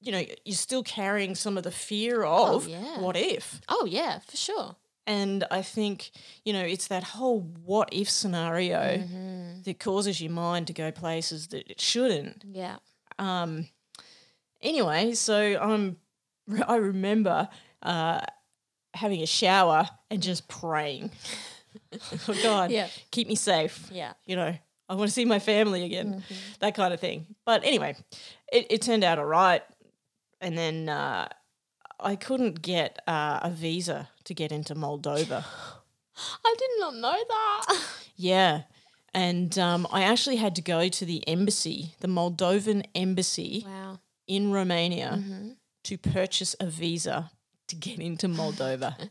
[0.01, 2.99] you know, you're still carrying some of the fear of Oh, yeah.
[2.99, 3.61] what if.
[3.69, 4.75] Oh yeah, for sure.
[5.05, 6.11] And I think,
[6.45, 9.61] you know, it's that whole what if scenario Mm-hmm.
[9.63, 12.43] that causes your mind to go places that it shouldn't.
[12.49, 12.77] Yeah.
[13.19, 13.67] Um,
[14.61, 15.97] anyway, so I'm,
[16.67, 17.49] I remember
[17.81, 18.21] uh,
[18.93, 21.11] having a shower and just praying.
[22.29, 22.87] oh God, Yeah.
[23.11, 23.89] keep me safe.
[23.91, 24.13] Yeah.
[24.25, 24.55] You know,
[24.89, 26.23] I want to see my family again,
[26.59, 27.25] that kind of thing.
[27.45, 27.95] But anyway,
[28.51, 29.61] it, it turned out all right.
[30.41, 31.27] And then uh,
[31.99, 35.43] I couldn't get uh, a visa to get into Moldova.
[36.45, 37.77] I did not know that.
[38.15, 38.63] Yeah.
[39.15, 43.99] And um, I actually had to go to the embassy, the Moldovan embassy Wow.
[44.27, 45.49] in Romania, Mm-hmm.
[45.83, 47.31] to purchase a visa
[47.67, 49.09] to get into Moldova.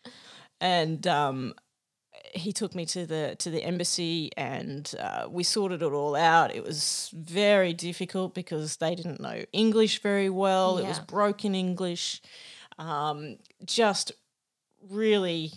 [0.60, 1.54] and um,
[2.32, 6.54] he took me to the to the embassy, and uh, we sorted it all out.
[6.54, 10.78] It was very difficult because they didn't know English very well.
[10.78, 11.04] It was Yeah.
[11.06, 12.22] broken English,
[12.78, 14.12] um, just
[14.90, 15.52] really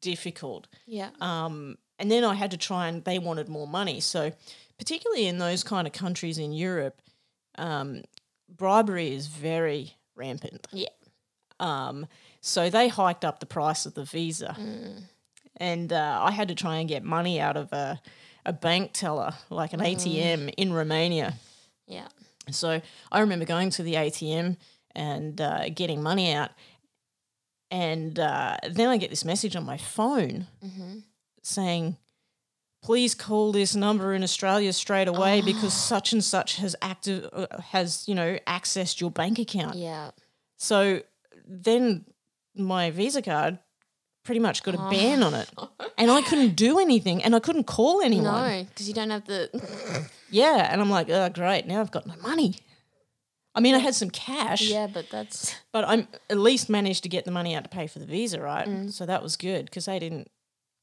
[0.00, 0.66] difficult.
[0.86, 1.10] Yeah.
[1.20, 4.00] Um, and then I had to try and they wanted more money.
[4.00, 4.32] So,
[4.78, 7.02] particularly in those kind of countries in Europe,
[7.58, 8.02] um,
[8.48, 10.66] bribery is very rampant.
[10.72, 10.88] Yeah.
[11.58, 12.06] Um,
[12.40, 14.56] so they hiked up the price of the visa,
[15.58, 18.00] and uh, I had to try and get money out of a,
[18.46, 21.34] a bank teller, like an ATM in Romania.
[21.86, 22.08] Yeah.
[22.50, 22.80] So
[23.12, 24.56] I remember going to the ATM
[24.94, 26.50] and uh, getting money out.
[27.70, 30.46] And uh, then I get this message on my phone
[31.42, 31.96] saying,
[32.82, 37.46] please call this number in Australia straight away because such and such has active uh,
[37.70, 39.76] has you know accessed your bank account.
[39.76, 40.10] Yeah.
[40.56, 41.02] So
[41.46, 42.04] then
[42.54, 43.58] my Visa card
[44.24, 45.48] pretty much got a ban on it,
[45.98, 48.24] and I couldn't do anything, and I couldn't call anyone.
[48.48, 50.08] No, because you don't have the.
[50.30, 52.56] Yeah, and I'm like, oh great, now I've got no money.
[53.54, 55.54] I mean, I had some cash, yeah, but that's.
[55.72, 58.40] but I'm at least managed to get the money out to pay for the visa,
[58.40, 58.66] right?
[58.68, 58.92] Mm.
[58.92, 60.30] So that was good because they didn't.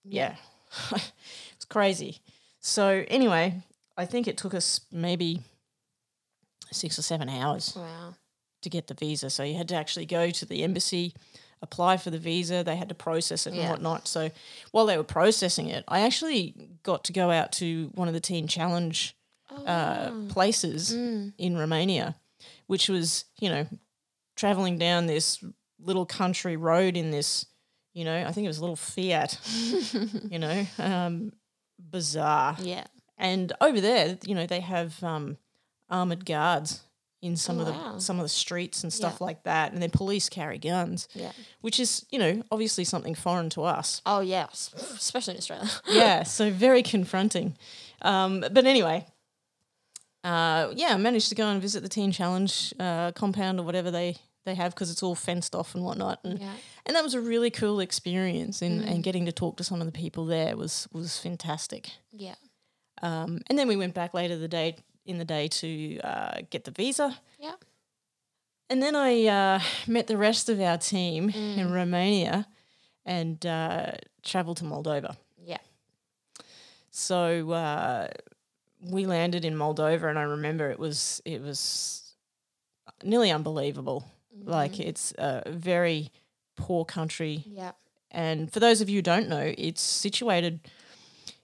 [0.03, 0.36] Yeah,
[0.91, 2.19] it's crazy.
[2.60, 3.62] So anyway,
[3.97, 5.41] I think it took us maybe
[6.71, 8.15] six or seven hours Wow.
[8.62, 9.30] to get the visa.
[9.30, 11.13] So you had to actually go to the embassy,
[11.62, 12.63] apply for the visa.
[12.63, 13.69] They had to process it and Yeah.
[13.69, 14.08] whatnot.
[14.08, 14.32] So
[14.71, 16.53] while they were processing it, I actually
[16.84, 19.15] got to go out to one of the Teen Challenge
[19.65, 22.15] uh, places in Romania,
[22.67, 23.67] which was, you know,
[24.36, 25.43] traveling down this
[25.80, 27.45] little country road in this,
[27.93, 29.39] you know, I think it was a little Fiat,
[30.30, 31.32] you know, um,
[31.80, 32.56] bizarre.
[32.60, 32.86] Yeah.
[33.17, 35.38] And over there, you know, they have um,
[35.89, 36.82] armored guards
[37.21, 37.97] in some Oh, of the wow.
[37.97, 39.25] some of the streets and stuff Yeah.
[39.25, 41.32] like that, and then police carry guns, Yeah.
[41.62, 44.03] which is you know obviously something foreign to us.
[44.06, 45.67] Oh yeah, especially in Australia.
[45.89, 47.58] yeah, so very confronting.
[48.03, 49.08] Um, but anyway,
[50.23, 53.91] uh, yeah, I managed to go and visit the Teen Challenge uh, compound or whatever
[53.91, 56.53] they they have because it's all fenced off and whatnot, and Yeah.
[56.86, 58.62] and that was a really cool experience.
[58.62, 61.91] And, and getting to talk to some of the people there was was fantastic.
[62.12, 62.36] Yeah.
[63.01, 66.63] Um, and then we went back later the day in the day to uh, get
[66.63, 67.17] the visa.
[67.39, 67.56] Yeah.
[68.69, 72.47] And then I uh, met the rest of our team in Romania
[73.06, 73.91] and uh,
[74.23, 75.15] traveled to Moldova.
[75.41, 75.60] Yeah.
[76.91, 78.08] So uh,
[78.89, 82.15] we landed in Moldova, and I remember it was it was
[83.04, 84.06] nearly unbelievable.
[84.43, 86.12] Like it's a very
[86.56, 87.71] poor country, Yeah.
[88.12, 90.60] and for those of you who don't know, it's situated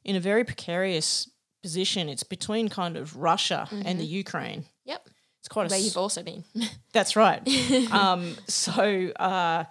[0.03, 1.29] in a very precarious
[1.63, 2.08] position.
[2.10, 4.65] It's between kind of Russia and the Ukraine.
[4.86, 5.08] Yep.
[5.39, 6.43] It's quite a Where s- you've also been.
[6.93, 7.41] that's right.
[7.91, 9.63] um, so uh,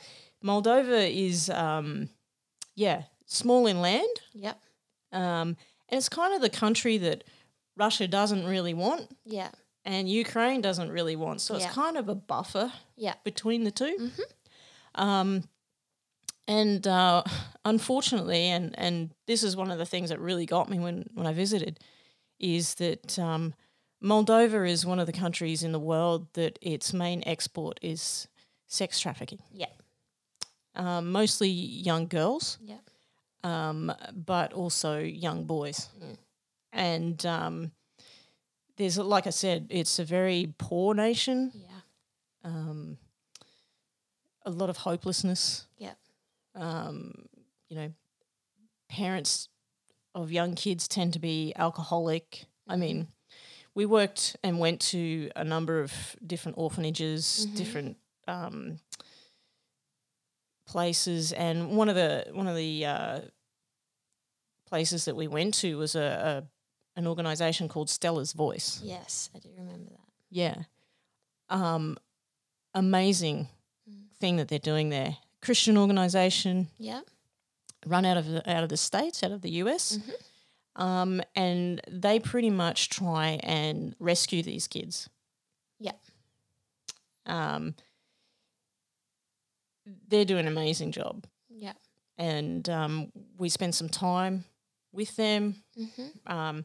[0.45, 2.09] Moldova is, um,
[2.75, 4.59] yeah, small in land, yep.
[5.13, 5.57] um,
[5.89, 7.25] and it's kind of the country that
[7.77, 9.51] Russia doesn't really want Yeah.
[9.85, 11.41] and Ukraine doesn't really want.
[11.41, 11.67] So Yeah.
[11.67, 13.15] it's kind of a buffer Yeah.
[13.25, 14.11] between the 2
[14.95, 15.49] Um,
[16.47, 17.23] and uh,
[17.65, 21.27] unfortunately, and and this is one of the things that really got me when when
[21.27, 21.79] I visited,
[22.39, 23.55] is that um,
[24.03, 28.29] Moldova is one of the countries in the world that its main export is
[28.67, 29.39] sex trafficking.
[29.53, 29.71] Yeah.
[30.75, 32.81] Um, mostly young girls, Yeah.
[33.45, 35.89] um, but also young boys.
[36.01, 36.17] Mm.
[36.73, 37.73] And um,
[38.77, 41.53] there's, like I said, it's a very poor nation.
[41.55, 41.69] Yeah.
[42.45, 42.99] Um,
[44.45, 45.67] a lot of hopelessness.
[45.79, 45.95] Yeah.
[46.55, 47.27] Um,
[47.69, 47.93] you know,
[48.89, 49.49] parents
[50.15, 52.47] of young kids tend to be alcoholic.
[52.69, 53.09] I mean,
[53.75, 55.93] we worked and went to a number of
[56.27, 57.57] different orphanages, Mhm.
[57.57, 57.97] different
[58.29, 58.79] um,
[60.67, 63.21] places, and one of the one of the uh,
[64.67, 66.01] places that we went to was a,
[66.45, 66.49] a
[66.97, 68.81] an organisation called Stella's Voice.
[68.83, 70.01] Yes, I do remember that.
[70.31, 70.63] Yeah.
[71.49, 71.97] Um,
[72.75, 73.49] amazing
[73.91, 74.11] Mm.
[74.19, 75.17] thing that they're doing there.
[75.41, 77.01] Christian organization Yeah.
[77.85, 79.97] run out of the, out of the states, out of the US.
[79.99, 80.81] Mhm.
[80.81, 85.09] Um, and they pretty much try and rescue these kids.
[85.81, 85.93] Yeah.
[87.27, 87.75] Um,
[90.09, 91.27] they're doing an amazing job.
[91.51, 91.73] Yeah.
[92.17, 94.45] And um, we spent some time
[94.93, 95.57] with them.
[95.79, 96.33] Mm-hmm.
[96.33, 96.65] Um,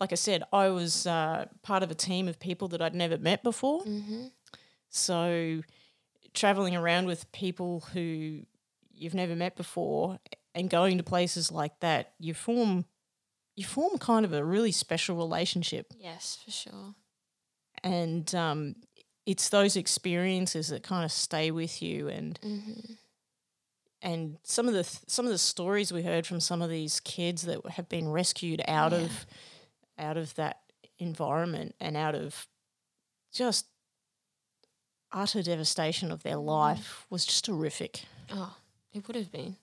[0.00, 3.18] like I said, I was uh, part of a team of people that I'd never
[3.18, 3.82] met before.
[3.84, 4.26] Mm-hmm.
[4.90, 5.62] So,
[6.34, 8.40] traveling around with people who
[8.94, 10.18] you've never met before
[10.54, 12.84] and going to places like that, you form
[13.56, 16.94] you form kind of a really special relationship, Yes, for sure.
[17.82, 18.76] and um,
[19.26, 22.08] it's those experiences that kind of stay with you.
[22.08, 22.92] And Mm-hmm.
[24.02, 27.00] And some of the th- some of the stories we heard from some of these
[27.00, 28.98] kids that have been rescued out Yeah.
[28.98, 29.26] of
[29.98, 30.60] out of that
[30.98, 32.46] environment and out of
[33.32, 33.66] just
[35.12, 36.44] utter devastation of their Mhm.
[36.46, 38.04] life was just horrific.
[38.30, 38.56] Oh,
[38.92, 39.56] it would have been.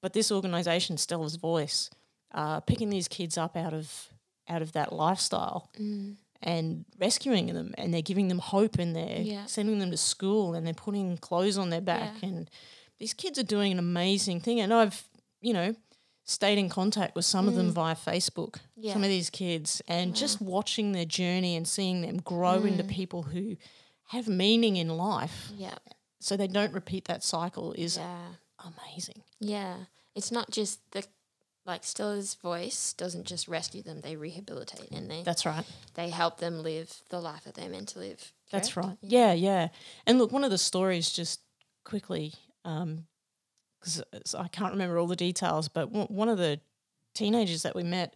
[0.00, 1.90] But this organisation, Stella's Voice,
[2.32, 4.10] uh, picking these kids up out of
[4.46, 6.18] out of that lifestyle Mm.
[6.42, 9.46] and rescuing them, and they're giving them hope, and they're Yeah.
[9.46, 12.28] sending them to school, and they're putting clothes on their back, Yeah.
[12.28, 12.50] and
[12.98, 14.60] these kids are doing an amazing thing.
[14.60, 15.04] And I've,
[15.40, 15.74] you know,
[16.24, 17.74] stayed in contact with some of them Mm.
[17.74, 18.56] via Facebook.
[18.76, 18.92] Yeah.
[18.94, 20.16] Some of these kids, and Wow.
[20.16, 22.88] just watching their journey and seeing them grow into Mm.
[22.88, 23.56] people who
[24.08, 25.76] have meaning in life, Yeah.
[26.20, 28.34] so they don't repeat that cycle, is Yeah.
[28.58, 29.22] amazing.
[29.40, 29.84] Yeah.
[30.14, 31.04] It's not just the
[31.66, 35.64] like Stella's voice doesn't just rescue them, they rehabilitate and they That's right.
[35.94, 38.34] they help them live the life that they're meant to live.
[38.50, 38.98] That's right.
[39.00, 39.68] Yeah, yeah.
[40.06, 41.40] And look, one of the stories, just
[41.82, 46.60] quickly, because I can't remember all the details, but one one of the
[47.14, 48.14] teenagers that we met,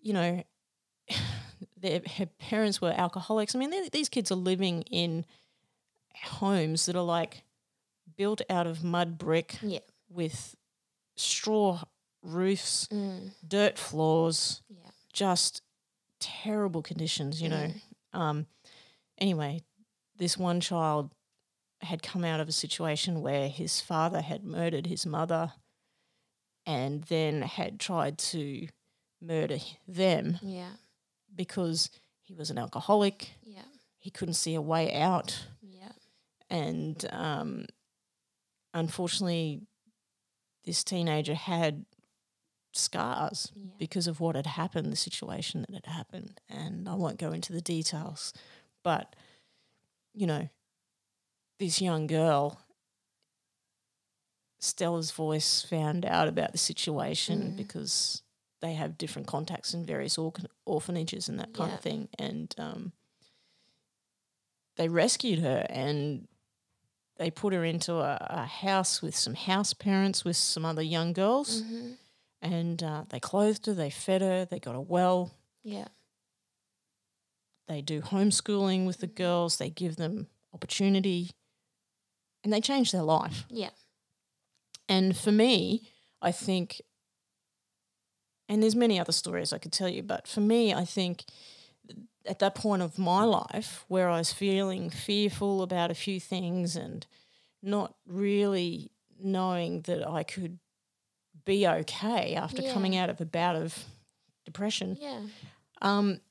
[0.00, 0.42] you know,
[1.76, 3.54] their her parents were alcoholics.
[3.54, 5.24] I mean, these kids are living in
[6.22, 7.42] homes that are like
[8.16, 9.78] built out of mud brick Yeah.
[10.08, 10.54] with
[11.16, 11.82] straw
[12.22, 13.32] roofs, Mm.
[13.46, 14.90] dirt floors, Yeah.
[15.12, 15.62] just
[16.20, 17.72] terrible conditions, you know.
[18.12, 18.18] Mm.
[18.18, 18.46] Um,
[19.18, 19.62] anyway,
[20.16, 21.10] this one child
[21.82, 25.52] had come out of a situation where his father had murdered his mother
[26.66, 28.66] and then had tried to
[29.20, 30.72] murder them Yeah.
[31.34, 31.90] because
[32.22, 33.30] he was an alcoholic.
[33.44, 33.62] Yeah.
[33.98, 35.46] He couldn't see a way out.
[35.62, 35.92] Yeah.
[36.50, 37.66] And um,
[38.74, 39.62] unfortunately,
[40.64, 41.84] this teenager had
[42.72, 43.70] scars Yeah.
[43.78, 46.40] because of what had happened, the situation that had happened.
[46.48, 48.32] And I won't go into the details,
[48.82, 49.14] but
[50.14, 50.48] you know,
[51.58, 52.60] this young girl,
[54.60, 57.56] Stella's voice found out about the situation Mm.
[57.56, 58.22] because
[58.60, 60.18] they have different contacts in various
[60.66, 61.76] orphanages and that kind Yeah.
[61.76, 62.08] of thing.
[62.18, 62.92] And um,
[64.76, 66.26] they rescued her and
[67.16, 71.12] they put her into a, a house with some house parents with some other young
[71.12, 71.92] girls Mm-hmm.
[72.42, 75.32] and uh, they clothed her, they fed her, they got her well.
[75.62, 75.88] Yeah.
[77.68, 79.14] They do homeschooling with the Mhm.
[79.16, 81.30] girls, they give them opportunity,
[82.48, 83.44] and they change their life.
[83.50, 83.68] Yeah.
[84.88, 85.82] And for me,
[86.22, 86.80] I think,
[88.48, 91.26] and there's many other stories I could tell you, but for me, I think
[92.24, 96.74] at that point of my life where I was feeling fearful about a few things
[96.74, 97.06] and
[97.62, 98.92] not really
[99.22, 100.58] knowing that I could
[101.44, 103.76] be okay after coming out of a bout of
[104.46, 105.20] depression, Yeah.
[105.82, 106.22] um,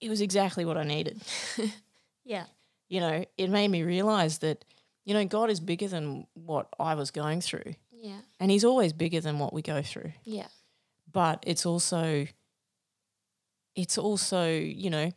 [0.00, 1.22] it was exactly what I needed.
[2.24, 2.46] yeah.
[2.88, 4.64] You know, it made me realize that,
[5.06, 7.76] you know, God is bigger than what I was going through.
[7.92, 8.18] Yeah.
[8.38, 10.12] And He's always bigger than what we go through.
[10.24, 10.48] Yeah.
[11.10, 12.26] But it's also,
[13.74, 15.12] it's also, you know,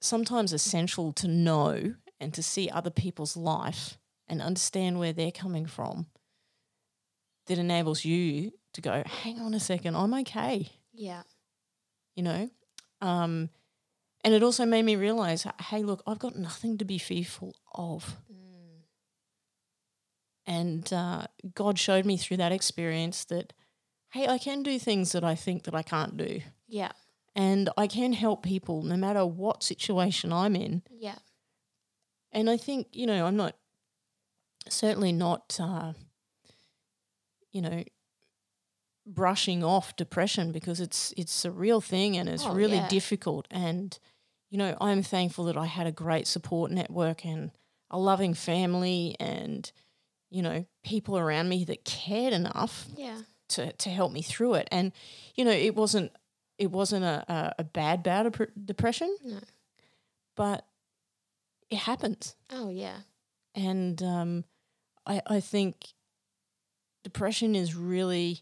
[0.00, 5.66] sometimes essential to know and to see other people's life and understand where they're coming
[5.66, 6.06] from
[7.46, 11.22] that enables you to go, hang on a second, I'm okay, Yeah.
[12.14, 12.50] you know?
[13.00, 13.50] Um,
[14.24, 18.16] and it also made me realize, hey, look, I've got nothing to be fearful of.
[18.30, 18.82] Mm.
[20.46, 23.52] And uh, God showed me through that experience that,
[24.12, 26.40] hey, I can do things that I think that I can't do.
[26.68, 26.92] Yeah.
[27.34, 30.82] And I can help people no matter what situation I'm in.
[30.90, 31.18] Yeah.
[32.32, 33.56] And I think, you know, I'm not
[34.68, 35.92] certainly not, uh,
[37.52, 37.84] you know,
[39.06, 42.88] brushing off depression because it's it's a real thing and it's Oh, really yeah.
[42.88, 43.46] difficult.
[43.50, 43.98] And
[44.50, 47.50] you know, I'm thankful that I had a great support network and
[47.90, 49.70] a loving family and
[50.30, 53.22] you know people around me that cared enough Yeah.
[53.50, 54.68] to to help me through it.
[54.70, 54.92] And
[55.34, 56.12] you know, it wasn't
[56.58, 58.34] it wasn't a a, a bad bout of
[58.64, 59.38] depression, No.
[60.36, 60.66] but
[61.70, 62.98] it happens Oh yeah.
[63.54, 64.44] and um,
[65.06, 65.76] I I think
[67.04, 68.40] depression is really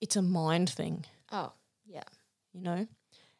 [0.00, 1.52] it's a mind thing, Oh
[1.86, 2.02] yeah.
[2.52, 2.86] you know.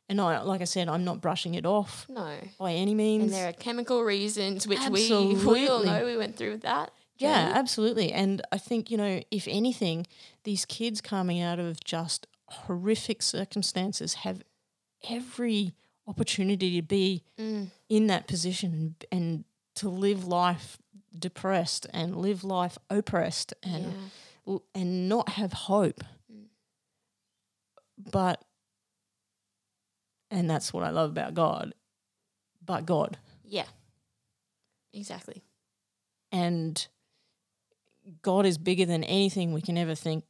[0.09, 2.37] And I like I said, I'm not brushing it off No.
[2.59, 3.25] by any means.
[3.25, 5.11] And there are chemical reasons which we
[5.47, 6.93] we all know we went through with that.
[7.19, 7.59] yeah, journey.
[7.59, 8.13] absolutely.
[8.13, 10.07] And I think you know, if anything,
[10.45, 14.43] these kids coming out of just horrific circumstances have
[15.11, 15.75] every
[16.07, 17.71] opportunity to be Mm.
[17.89, 19.45] in that position and, and
[19.75, 20.79] to live life
[21.19, 23.93] depressed and live life oppressed and
[24.47, 24.59] yeah.
[24.75, 26.03] and not have hope.
[26.33, 26.45] Mm.
[28.13, 28.43] But
[30.31, 31.75] and that's what I love about God.
[32.65, 33.67] But God Yeah.
[34.93, 35.43] Exactly.
[36.33, 36.87] and
[38.23, 40.25] God is bigger than anything we can ever think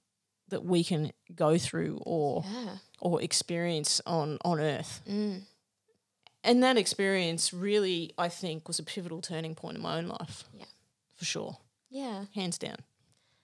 [0.48, 2.78] that we can go through or Yeah.
[3.00, 5.02] or experience on on earth.
[5.06, 5.42] Mm.
[6.44, 10.44] And that experience really I think was a pivotal turning point in my own life.
[10.52, 10.64] Yeah.
[11.14, 11.58] For sure.
[11.90, 12.26] Yeah.
[12.34, 12.76] Hands down.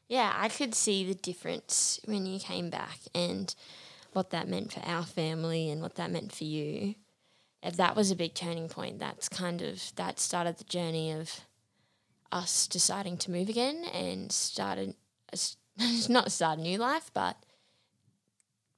[0.09, 3.55] Yeah, I could see the difference when you came back and
[4.12, 6.94] what that meant for our family and what that meant for you.
[7.62, 11.40] If that was a big turning point, that's kind of that started the journey of
[12.32, 14.94] us deciding to move again and started
[16.08, 17.36] not start a new life, but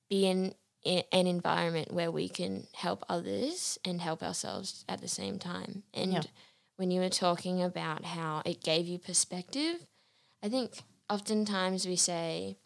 [0.08, 0.54] be in
[0.84, 5.82] an environment where we can help others and help ourselves at the same time.
[5.94, 6.22] And Yeah.
[6.76, 9.86] when you were talking about how it gave you perspective,
[10.42, 12.58] I think oftentimes we say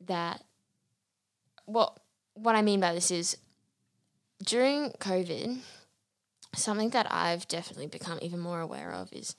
[0.00, 0.42] that
[1.68, 1.98] what
[2.34, 3.36] what I mean by this is
[4.44, 5.58] during COVID,
[6.54, 9.34] something that I've definitely become even more aware of is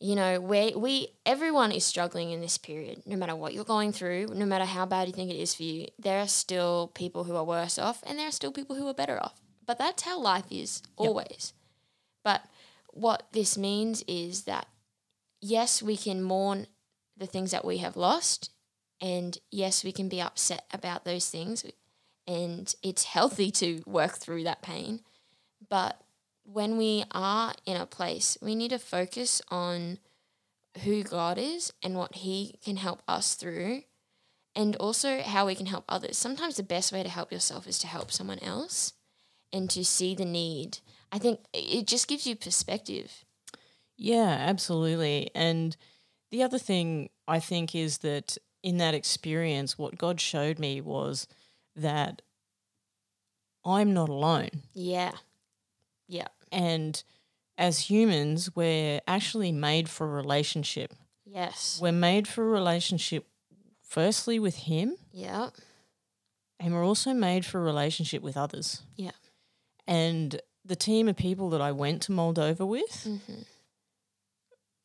[0.00, 3.92] you know, we we everyone is struggling in this period, no matter what you're going
[3.92, 7.24] through, no matter how bad you think it is for you, there are still people
[7.24, 9.40] who are worse off and there are still people who are better off.
[9.66, 11.54] But that's how life is always.
[12.22, 12.42] But
[12.88, 14.66] what this means is that
[15.40, 16.66] yes, we can mourn
[17.16, 18.50] the things that we have lost,
[19.00, 21.64] and yes, we can be upset about those things,
[22.26, 25.00] and it's healthy to work through that pain.
[25.68, 26.00] But
[26.44, 29.98] when we are in a place, we need to focus on
[30.84, 33.82] who God is and what He can help us through,
[34.54, 36.16] and also how we can help others.
[36.16, 38.92] Sometimes the best way to help yourself is to help someone else
[39.52, 40.78] and to see the need.
[41.12, 43.24] I think it just gives you perspective.
[43.96, 45.30] Yeah, absolutely.
[45.34, 45.76] And
[46.30, 51.28] the other thing I think is that in that experience, what God showed me was
[51.76, 52.22] that
[53.64, 54.50] I'm not alone.
[54.72, 55.12] Yeah.
[56.08, 56.28] Yeah.
[56.50, 57.02] And
[57.58, 60.92] as humans, we're actually made for a relationship.
[61.26, 61.78] Yes.
[61.80, 63.26] We're made for a relationship,
[63.82, 65.50] firstly, with Him, Yeah.
[66.58, 68.82] and we're also made for a relationship with others.
[68.96, 69.12] Yeah.
[69.86, 73.42] And the team of people that I went to Moldova with Mm-hmm.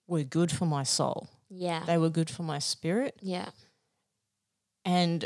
[0.07, 1.83] were good for my soul, Yeah.
[1.85, 3.15] they were good for my spirit.
[3.21, 3.49] Yeah.
[4.85, 5.25] And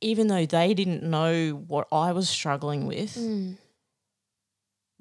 [0.00, 3.56] even though they didn't know what I was struggling with, Mm.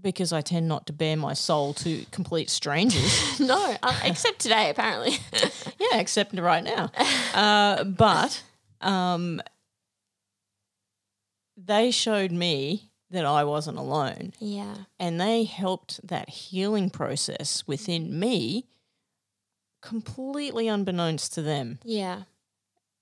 [0.02, 4.70] because I tend not to bare my soul to complete strangers, no, um, except today,
[4.70, 5.18] apparently.
[5.80, 6.92] yeah, except right now.
[7.34, 8.44] Uh, but
[8.82, 9.42] um,
[11.58, 14.76] they showed me that I wasn't alone, yeah.
[15.00, 18.66] and they helped that healing process within me
[19.82, 21.80] completely unbeknownst to them.
[21.84, 22.24] Yeah.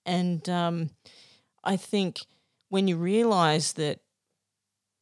[0.07, 0.89] And um,
[1.63, 2.21] I think
[2.69, 3.99] when you realize that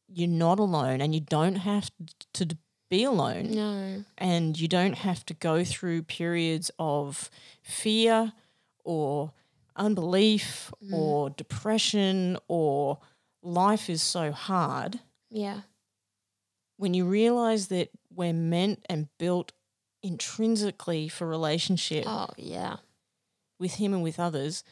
[0.08, 1.90] you're not alone and you don't have
[2.34, 2.56] to
[2.90, 4.04] be alone No.
[4.18, 7.30] and you don't have to go through periods of
[7.62, 8.32] fear
[8.84, 9.32] or
[9.74, 12.98] unbelief or depression or
[13.42, 15.00] life is so hard,
[15.30, 15.62] Yeah.
[16.76, 19.52] when you realize that we're meant and built
[20.02, 22.76] intrinsically for relationship Oh, yeah.
[23.58, 24.62] with him and with others,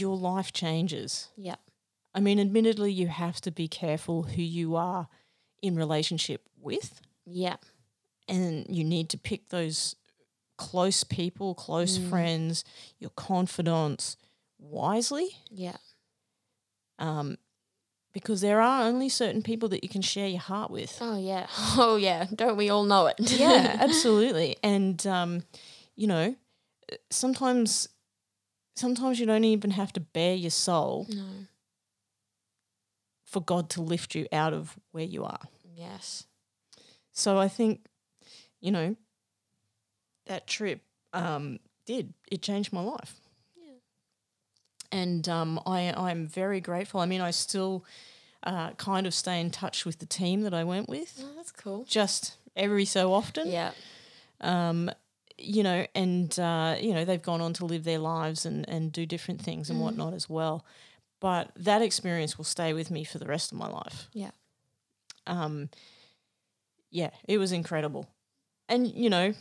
[0.00, 1.28] your life changes.
[1.36, 1.56] Yeah.
[2.14, 5.08] I mean, admittedly, you have to be careful who you are
[5.62, 7.56] in relationship with, Yeah.
[8.28, 9.96] and you need to pick those
[10.56, 12.08] close people, close Mm.
[12.10, 12.64] friends,
[12.98, 14.16] your confidants
[14.58, 15.36] wisely.
[15.50, 15.76] Yeah.
[16.98, 17.38] Um,
[18.12, 20.96] because there are only certain people that you can share your heart with.
[21.00, 21.46] Oh yeah.
[21.76, 22.26] Oh yeah.
[22.34, 23.16] Don't we all know it?
[23.18, 24.56] yeah, absolutely.
[24.62, 25.42] And um,
[25.96, 26.36] you know,
[27.10, 27.88] sometimes
[28.74, 31.24] sometimes you don't even have to bare your soul no.
[33.24, 35.40] for God to lift you out of where you are.
[35.74, 36.24] Yes.
[37.12, 37.86] So I think,
[38.60, 38.96] you know,
[40.26, 40.80] that trip
[41.12, 43.14] um, did it changed my life.
[43.56, 43.72] Yeah.
[44.90, 47.00] And um, I I'm very grateful.
[47.00, 47.84] I mean, I still
[48.42, 51.50] uh, kind of stay in touch with the team that I went with, Oh, that's
[51.52, 51.84] cool.
[51.88, 53.48] just every so often.
[53.48, 53.72] Yeah.
[54.40, 54.90] um,
[55.38, 58.92] you know, and uh, you know they've gone on to live their lives and and
[58.92, 59.82] do different things and Mm.
[59.82, 60.64] whatnot as well.
[61.20, 64.08] But that experience will stay with me for the rest of my life.
[64.12, 64.30] Yeah.
[65.26, 65.70] Um,
[66.90, 68.08] yeah, it was incredible,
[68.68, 69.34] and you know,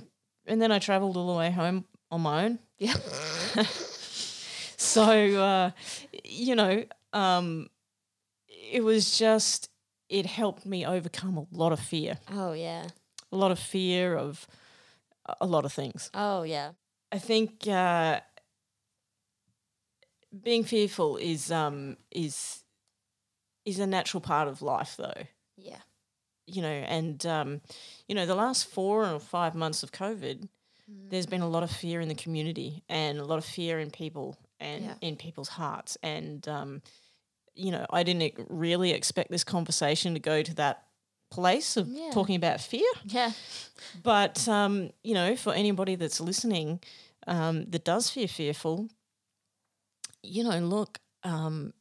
[0.45, 2.59] and then I travelled all the way home on my own.
[2.77, 2.93] Yeah.
[4.77, 5.01] So
[5.41, 5.71] uh,
[6.23, 6.83] you know,
[7.13, 7.69] um,
[8.47, 9.69] it was just
[10.09, 12.87] it helped me overcome a lot of fear, oh yeah.
[13.31, 14.45] a lot of fear of
[15.41, 16.09] a- lot of things.
[16.13, 16.71] Oh yeah.
[17.11, 18.19] I think uh,
[20.41, 22.63] being fearful is um is
[23.65, 25.23] is a natural part of life, though.
[25.55, 25.77] Yeah.
[26.47, 27.61] You know, and um,
[28.09, 30.49] you know, the last four or five months of COVID,
[31.09, 33.89] there's been a lot of fear in the community and a lot of fear in
[33.89, 34.93] people and Yeah.
[35.01, 35.97] in people's hearts.
[36.03, 36.81] And um,
[37.55, 40.83] you know, I didn't really expect this conversation to go to that
[41.35, 42.11] place of Yeah.
[42.13, 42.91] talking about fear.
[43.05, 43.31] Yeah.
[44.03, 46.79] But um, you know, for anybody that's listening
[47.27, 48.89] um, that does feel fearful,
[50.21, 51.73] you know, look, um,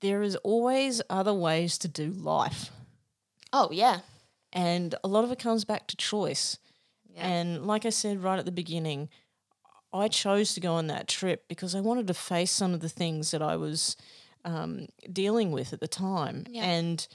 [0.00, 2.70] there is always other ways to do life,
[3.52, 4.00] Oh yeah.
[4.52, 6.58] and a lot of it comes back to choice.
[7.14, 7.26] Yeah.
[7.26, 9.08] And like I said right at the beginning,
[9.92, 12.88] I chose to go on that trip because I wanted to face some of the
[12.88, 13.96] things that I was
[14.44, 16.46] um, dealing with at the time.
[16.48, 16.64] Yeah.
[16.64, 17.06] And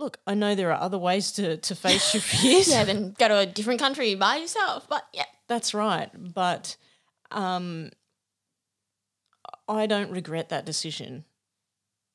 [0.00, 2.68] look, I know there are other ways to to face your fears.
[2.68, 2.84] yeah.
[2.84, 4.88] Then go to a different country by yourself.
[4.88, 5.26] But yeah.
[5.46, 6.10] That's right.
[6.14, 6.76] But
[7.30, 7.90] um,
[9.68, 11.24] I don't regret that decision.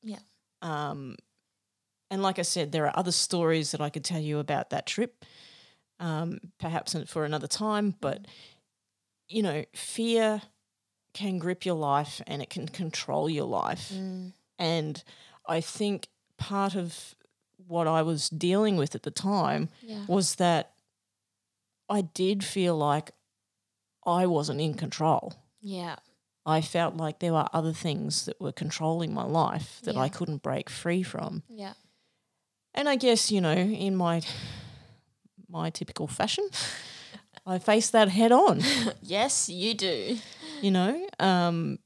[0.02, 0.18] Yeah.
[0.62, 1.16] Um,
[2.10, 4.86] and like I said, there are other stories that I could tell you about that
[4.86, 5.24] trip,
[5.98, 7.94] um, perhaps for another time.
[8.00, 8.26] But,
[9.28, 10.42] you know, fear
[11.12, 13.92] can grip your life and it can control your life.
[13.94, 14.32] Mm.
[14.58, 15.02] And
[15.46, 16.08] I think
[16.38, 17.14] part of
[17.56, 20.04] what I was dealing with at the time Yeah.
[20.06, 20.72] was that
[21.88, 23.12] I did feel like
[24.04, 25.34] I wasn't in control.
[25.60, 25.96] Yeah.
[26.44, 30.42] I felt like there were other things that were controlling my life that I couldn't
[30.42, 31.42] break free from.
[31.48, 31.72] Yeah.
[32.74, 34.20] And I guess, you know, in my
[35.48, 36.48] my typical fashion,
[37.46, 38.60] I faced that head on,
[39.02, 40.18] Yes, you do.
[40.60, 41.08] you know.
[41.18, 41.78] Um,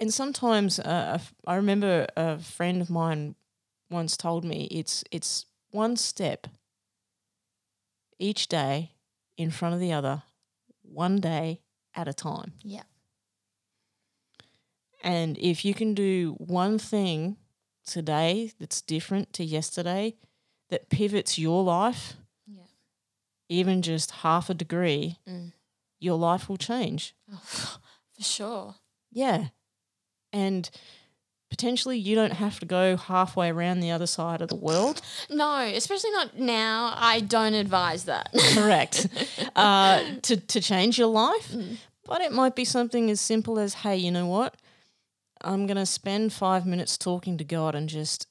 [0.00, 3.34] and sometimes uh, I remember a friend of mine
[3.92, 6.46] once told me it's it's one step
[8.18, 8.92] each day
[9.36, 10.22] in front of the other,
[10.82, 11.60] one day
[11.94, 12.52] at a time.
[12.62, 12.82] Yeah.
[15.02, 17.36] And if you can do one thing
[17.84, 20.16] today that's different to yesterday,
[20.70, 22.14] that pivots your life,
[22.46, 22.62] Yeah.
[23.48, 25.52] even just half a degree, Mm.
[25.98, 27.14] your life will change.
[27.32, 27.36] Oh,
[28.14, 28.74] for sure.
[29.10, 29.48] Yeah.
[30.32, 30.70] And
[31.52, 35.02] potentially you don't have to go halfway around the other side of the world.
[35.28, 36.94] No, especially not now.
[36.96, 38.30] I don't advise that.
[38.54, 39.06] Correct.
[39.54, 41.52] uh, to, to change your life.
[41.52, 41.76] Mm.
[42.06, 44.56] But it might be something as simple as, hey, you know what?
[45.42, 48.26] I'm going to spend five minutes talking to God and just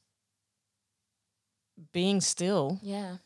[1.93, 3.17] being still yeah.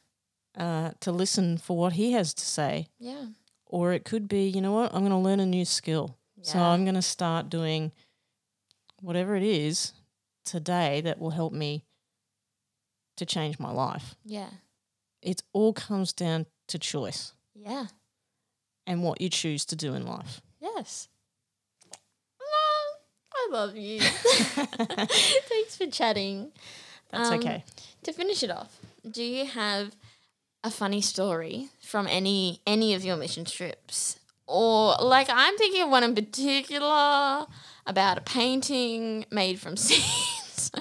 [0.57, 2.87] uh, to listen for what He has to say.
[2.99, 3.27] Yeah.
[3.65, 4.93] Or it could be, you know what?
[4.93, 6.17] I'm going to learn a new skill.
[6.41, 7.91] So I'm going to start doing
[9.05, 9.93] whatever it is
[10.43, 11.83] today that will help me
[13.17, 14.15] to change my life.
[14.25, 14.49] Yeah.
[15.21, 17.85] It all comes down to choice Yeah.
[18.87, 20.41] and what you choose to do in life.
[20.59, 21.07] Yes.
[22.39, 22.97] Mom,
[23.33, 23.99] I love you.
[25.47, 26.51] Thanks for chatting.
[27.11, 27.63] That's Um, okay.
[28.03, 28.79] To finish it off,
[29.09, 29.95] do you have
[30.63, 34.19] a funny story from any any of your mission trips?
[34.47, 37.45] Or like I'm thinking of one in particular
[37.87, 40.71] about a painting made from seeds.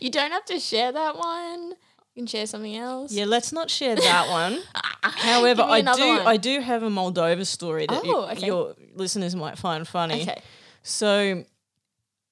[0.00, 1.70] you don't have to share that one.
[2.14, 3.12] You can share something else.
[3.12, 4.58] Yeah, let's not share that one.
[5.02, 6.26] However, I do one.
[6.26, 8.46] I do have a Moldova story that you- Oh, okay.
[8.46, 10.22] your listeners might find funny.
[10.22, 10.42] Okay.
[10.82, 11.44] So,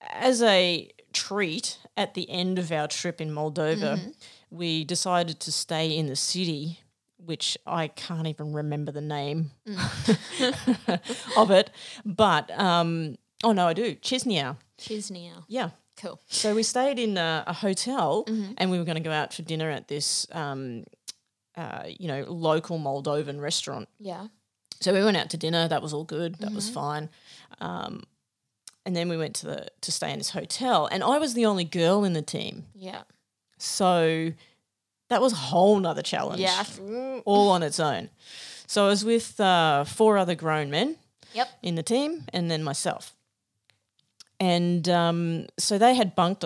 [0.03, 4.11] as a treat at the end of our trip in Moldova, Mm-hmm.
[4.51, 6.81] we decided to stay in the city,
[7.25, 11.37] which I can't even remember the name Mm.
[11.37, 11.71] of it.
[12.05, 13.95] But, um, oh no, I do.
[13.97, 14.57] Chisinau.
[14.79, 15.31] Chisney.
[15.49, 15.71] Yeah.
[15.97, 16.19] Cool.
[16.29, 18.53] So we stayed in a, a hotel Mm-hmm.
[18.57, 20.85] and we were going to go out for dinner at this, um,
[21.57, 23.89] uh, you know, local Moldovan restaurant.
[23.99, 24.29] Yeah.
[24.81, 25.69] So we went out to dinner.
[25.69, 26.37] That was all good.
[26.37, 26.55] That Mm-hmm.
[26.55, 27.11] was fine.
[27.61, 28.05] Um,
[28.87, 31.45] and then we went to the to stay in this hotel, and I was the
[31.45, 32.65] only girl in the team.
[32.75, 33.03] Yeah.
[33.59, 34.33] So
[35.11, 36.41] that was a whole nother challenge.
[36.41, 36.65] Yeah.
[37.27, 38.09] all on its own.
[38.67, 40.97] So I was with uh, four other grown men
[41.35, 41.49] Yep.
[41.63, 43.15] in the team, and then myself.
[44.39, 46.45] And um, so they had bunked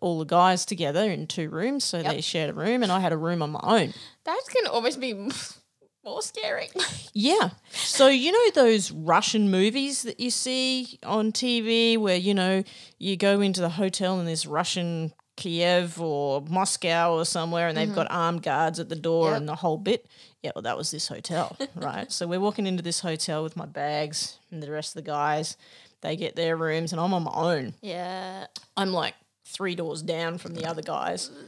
[0.00, 1.84] all the guys together in two rooms.
[1.84, 3.92] So they shared a room, and I had a room on my own.
[4.24, 5.12] That can almost be
[6.04, 6.68] more scary.
[7.16, 7.50] Yeah.
[7.70, 12.64] So you know those Russian movies that you see on TV where you know
[12.98, 17.94] you go into the hotel and this Russian Kiev or Moscow or somewhere and they've
[17.94, 19.36] got armed guards at the door Yep.
[19.38, 20.06] and the whole bit.
[20.42, 22.10] Yeah, well that was this hotel, right?
[22.12, 25.56] So we're walking into this hotel with my bags and the rest of the guys.
[26.02, 27.74] They get their rooms and I'm on my own.
[27.82, 28.46] yeah.
[28.76, 29.14] I'm like
[29.46, 31.30] three doors down from the other guys.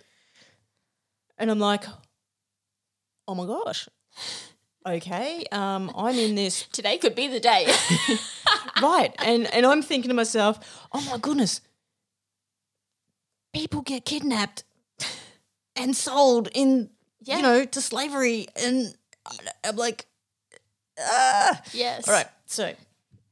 [1.38, 1.84] And I'm like,
[3.28, 3.90] oh my gosh.
[4.86, 5.44] Okay.
[5.52, 7.66] Um, I'm in this Today could be the day.
[8.80, 9.14] right.
[9.18, 10.58] And and I'm thinking to myself,
[10.92, 11.60] oh my goodness.
[13.56, 14.64] People get kidnapped
[15.74, 16.90] and sold in
[17.22, 17.36] Yeah.
[17.36, 18.94] you know, to slavery and
[19.64, 20.06] I'm like
[21.00, 21.60] ah.
[21.72, 22.06] yes.
[22.08, 22.26] All right.
[22.46, 22.74] So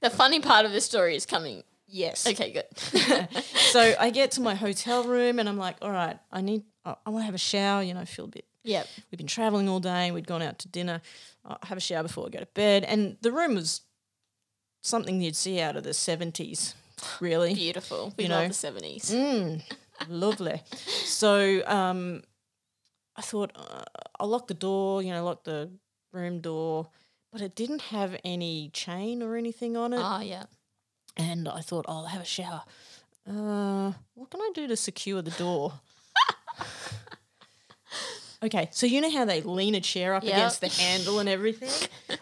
[0.01, 1.63] The funny part of the story is coming.
[1.89, 2.27] yes.
[2.27, 3.29] Okay, good.
[3.73, 6.95] so I get to my hotel room and I'm like, all right, I need I,
[7.07, 8.87] I want to have a shower, you know, feel a bit yep.
[9.11, 10.11] We've been traveling all day.
[10.11, 11.01] We'd gone out to dinner.
[11.45, 12.85] Uh, have a shower before I go to bed.
[12.85, 13.83] And the room was
[14.83, 16.73] something you'd see out of the 70s,
[17.21, 17.53] really.
[17.55, 18.15] Beautiful.
[18.17, 18.49] We You love know.
[18.49, 19.11] the 70s.
[19.13, 19.63] Mm,
[20.09, 20.63] lovely.
[21.05, 22.23] So um,
[23.17, 23.83] I thought, uh,
[24.21, 25.71] I'll lock the door, you know, lock the
[26.13, 26.89] room door.
[27.33, 30.01] But it didn't have any chain or anything on it.
[30.01, 30.45] Ah, yeah.
[31.17, 32.63] And I thought, oh, I'll have a shower.
[33.29, 35.73] Uh, what can I do to secure the door?
[38.43, 40.33] okay, so you know how they lean a chair up Yep.
[40.33, 41.71] against the handle and everything?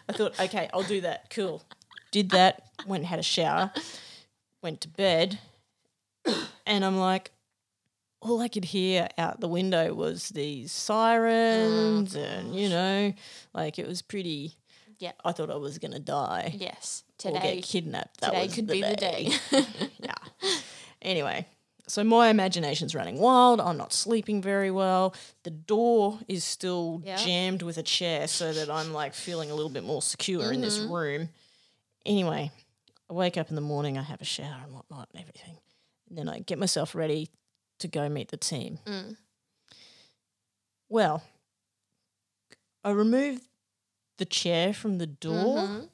[0.08, 1.30] I thought, okay, I'll do that.
[1.30, 1.62] Cool.
[2.10, 3.72] Did that, went and had a shower,
[4.62, 5.38] went to bed,
[6.66, 7.30] and I'm like,
[8.22, 13.12] all I could hear out the window was these sirens, and you know,
[13.54, 14.54] like it was pretty.
[14.98, 17.02] Yeah, I thought I was gonna die Yes.
[17.18, 18.20] Today or get kidnapped.
[18.20, 19.32] That Today could the be the day.
[19.50, 19.66] day.
[19.98, 20.14] yeah.
[21.00, 21.46] Anyway,
[21.88, 23.60] so my imagination's running wild.
[23.60, 25.14] I'm not sleeping very well.
[25.42, 27.16] The door is still Yeah.
[27.16, 30.60] jammed with a chair so that I'm like feeling a little bit more secure in
[30.60, 30.92] this Mm-hmm.
[30.92, 31.28] room.
[32.06, 32.52] Anyway,
[33.10, 35.56] I wake up in the morning, I have a shower and whatnot and everything.
[36.08, 37.28] And then I get myself ready
[37.82, 38.78] to go meet the team.
[38.86, 39.16] Mm.
[40.88, 41.22] Well,
[42.84, 43.40] I remove
[44.18, 45.88] the chair from the door Mhm.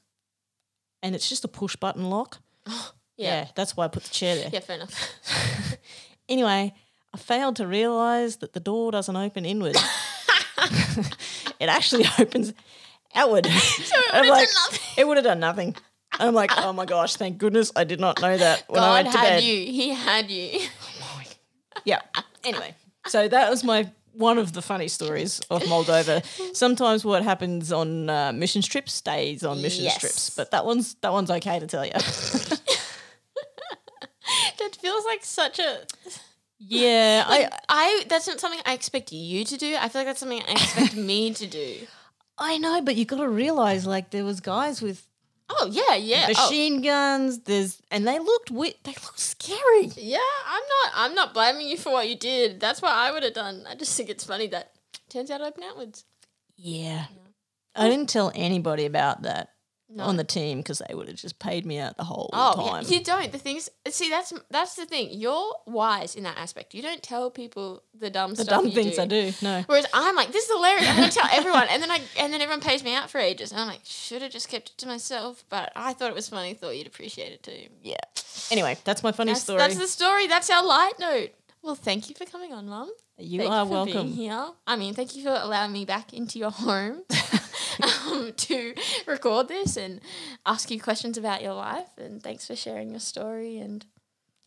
[1.03, 2.39] and it's just a push button lock.
[3.17, 3.49] Yeah.
[3.57, 4.49] that's why I put the chair there.
[4.53, 4.95] Yeah, fair enough.
[6.29, 6.75] Anyway,
[7.13, 9.77] I failed to realise that the door doesn't open inward.
[11.59, 12.53] it actually opens
[13.15, 13.47] outward.
[13.47, 14.81] So it would've done nothing.
[14.99, 15.77] It would have done nothing.
[16.21, 18.93] And I'm like, oh my gosh, thank goodness I did not know that when I
[19.03, 19.43] went to had bed.
[19.43, 19.73] you.
[19.73, 20.61] He had you.
[21.85, 22.01] Yeah.
[22.45, 22.75] Anyway,
[23.07, 26.25] so that was my one of the funny stories of Moldova.
[26.57, 29.99] Sometimes what happens on uh, missions trips stays on missions Yes.
[30.01, 31.93] trips, but that one's that one's okay to tell you.
[34.59, 35.87] That feels like such a.
[36.59, 38.05] yeah, I I.
[38.09, 39.77] That's not something I expect you to do.
[39.81, 41.87] I feel like that's something I expect me to do.
[42.39, 45.07] I know, but you got to realize like there was guys with
[45.51, 46.27] Oh yeah, yeah.
[46.37, 47.41] Oh, machine guns.
[47.41, 49.91] There's and they looked they looked scary.
[49.97, 50.19] yeah.
[50.47, 50.93] I'm not.
[50.95, 52.61] I'm not blaming you for what you did.
[52.61, 53.65] That's what I would have done.
[53.69, 54.73] I just think it's funny that
[55.09, 56.05] turns out open outwards.
[56.57, 57.07] Yeah.
[57.75, 59.51] I didn't tell anybody about that
[59.91, 60.05] No.
[60.05, 62.71] on the team because they would have just paid me out the whole Oh, yeah,
[62.73, 62.85] time.
[62.89, 63.33] you don't.
[63.33, 63.71] The things.
[63.89, 65.09] See, that's that's the thing.
[65.13, 66.75] You're wise in that aspect.
[66.75, 68.49] You don't tell people the dumb the stuff.
[68.49, 69.03] dumb you things do.
[69.03, 69.33] I do.
[69.41, 69.63] No.
[69.67, 70.87] Whereas I'm like, this is hilarious.
[70.89, 73.51] I'm gonna tell everyone, and then I and then everyone pays me out for ages,
[73.51, 75.45] and I'm like, should have just kept it to myself.
[75.49, 76.53] But I thought it was funny.
[76.53, 77.69] Thought you'd appreciate it too.
[77.83, 77.97] Yeah.
[78.51, 79.59] Anyway, that's my funny That's, story.
[79.59, 80.27] that's the story.
[80.27, 81.31] That's our light note.
[81.63, 82.91] Well, thank you for coming on, Mum.
[83.19, 84.13] you Thank are you for being welcome.
[84.13, 84.47] here.
[84.67, 87.03] I mean, thank you for allowing me back into your home
[88.07, 88.75] um, to
[89.07, 90.01] record this and
[90.47, 91.91] ask you questions about your life.
[91.97, 93.85] And thanks for sharing your story and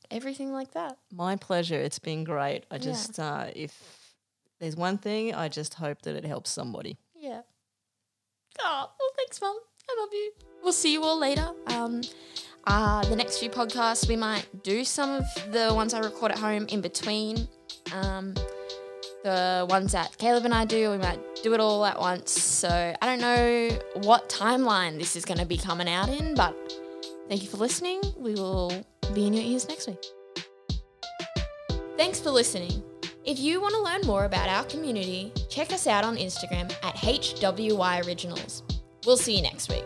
[0.09, 0.97] everything like that.
[1.11, 1.79] My pleasure.
[1.79, 2.65] It's been great.
[2.69, 4.15] I just uh, if
[4.59, 6.97] there's one thing I just hope that it helps somebody.
[7.15, 7.41] Yeah.
[8.59, 9.55] Oh, well, thanks, Mum.
[9.89, 10.31] I love you.
[10.63, 11.49] We'll see you all later.
[11.67, 12.01] Um,
[12.67, 16.37] uh, the next few podcasts, we might do some of the ones I record at
[16.37, 17.47] home in between.
[17.91, 18.35] Um,
[19.23, 22.31] the ones that Caleb and I do, we might do it all at once.
[22.31, 23.69] So I don't know
[24.03, 26.55] what timeline this is going to be coming out in, but
[27.29, 28.01] thank you for listening.
[28.17, 28.71] We will
[29.13, 30.03] be in your ears next week.
[31.97, 32.83] Thanks for listening.
[33.23, 36.95] If you want to learn more about our community, check us out on Instagram at
[36.95, 38.63] HWY Originals.
[39.05, 39.85] We'll see you next week.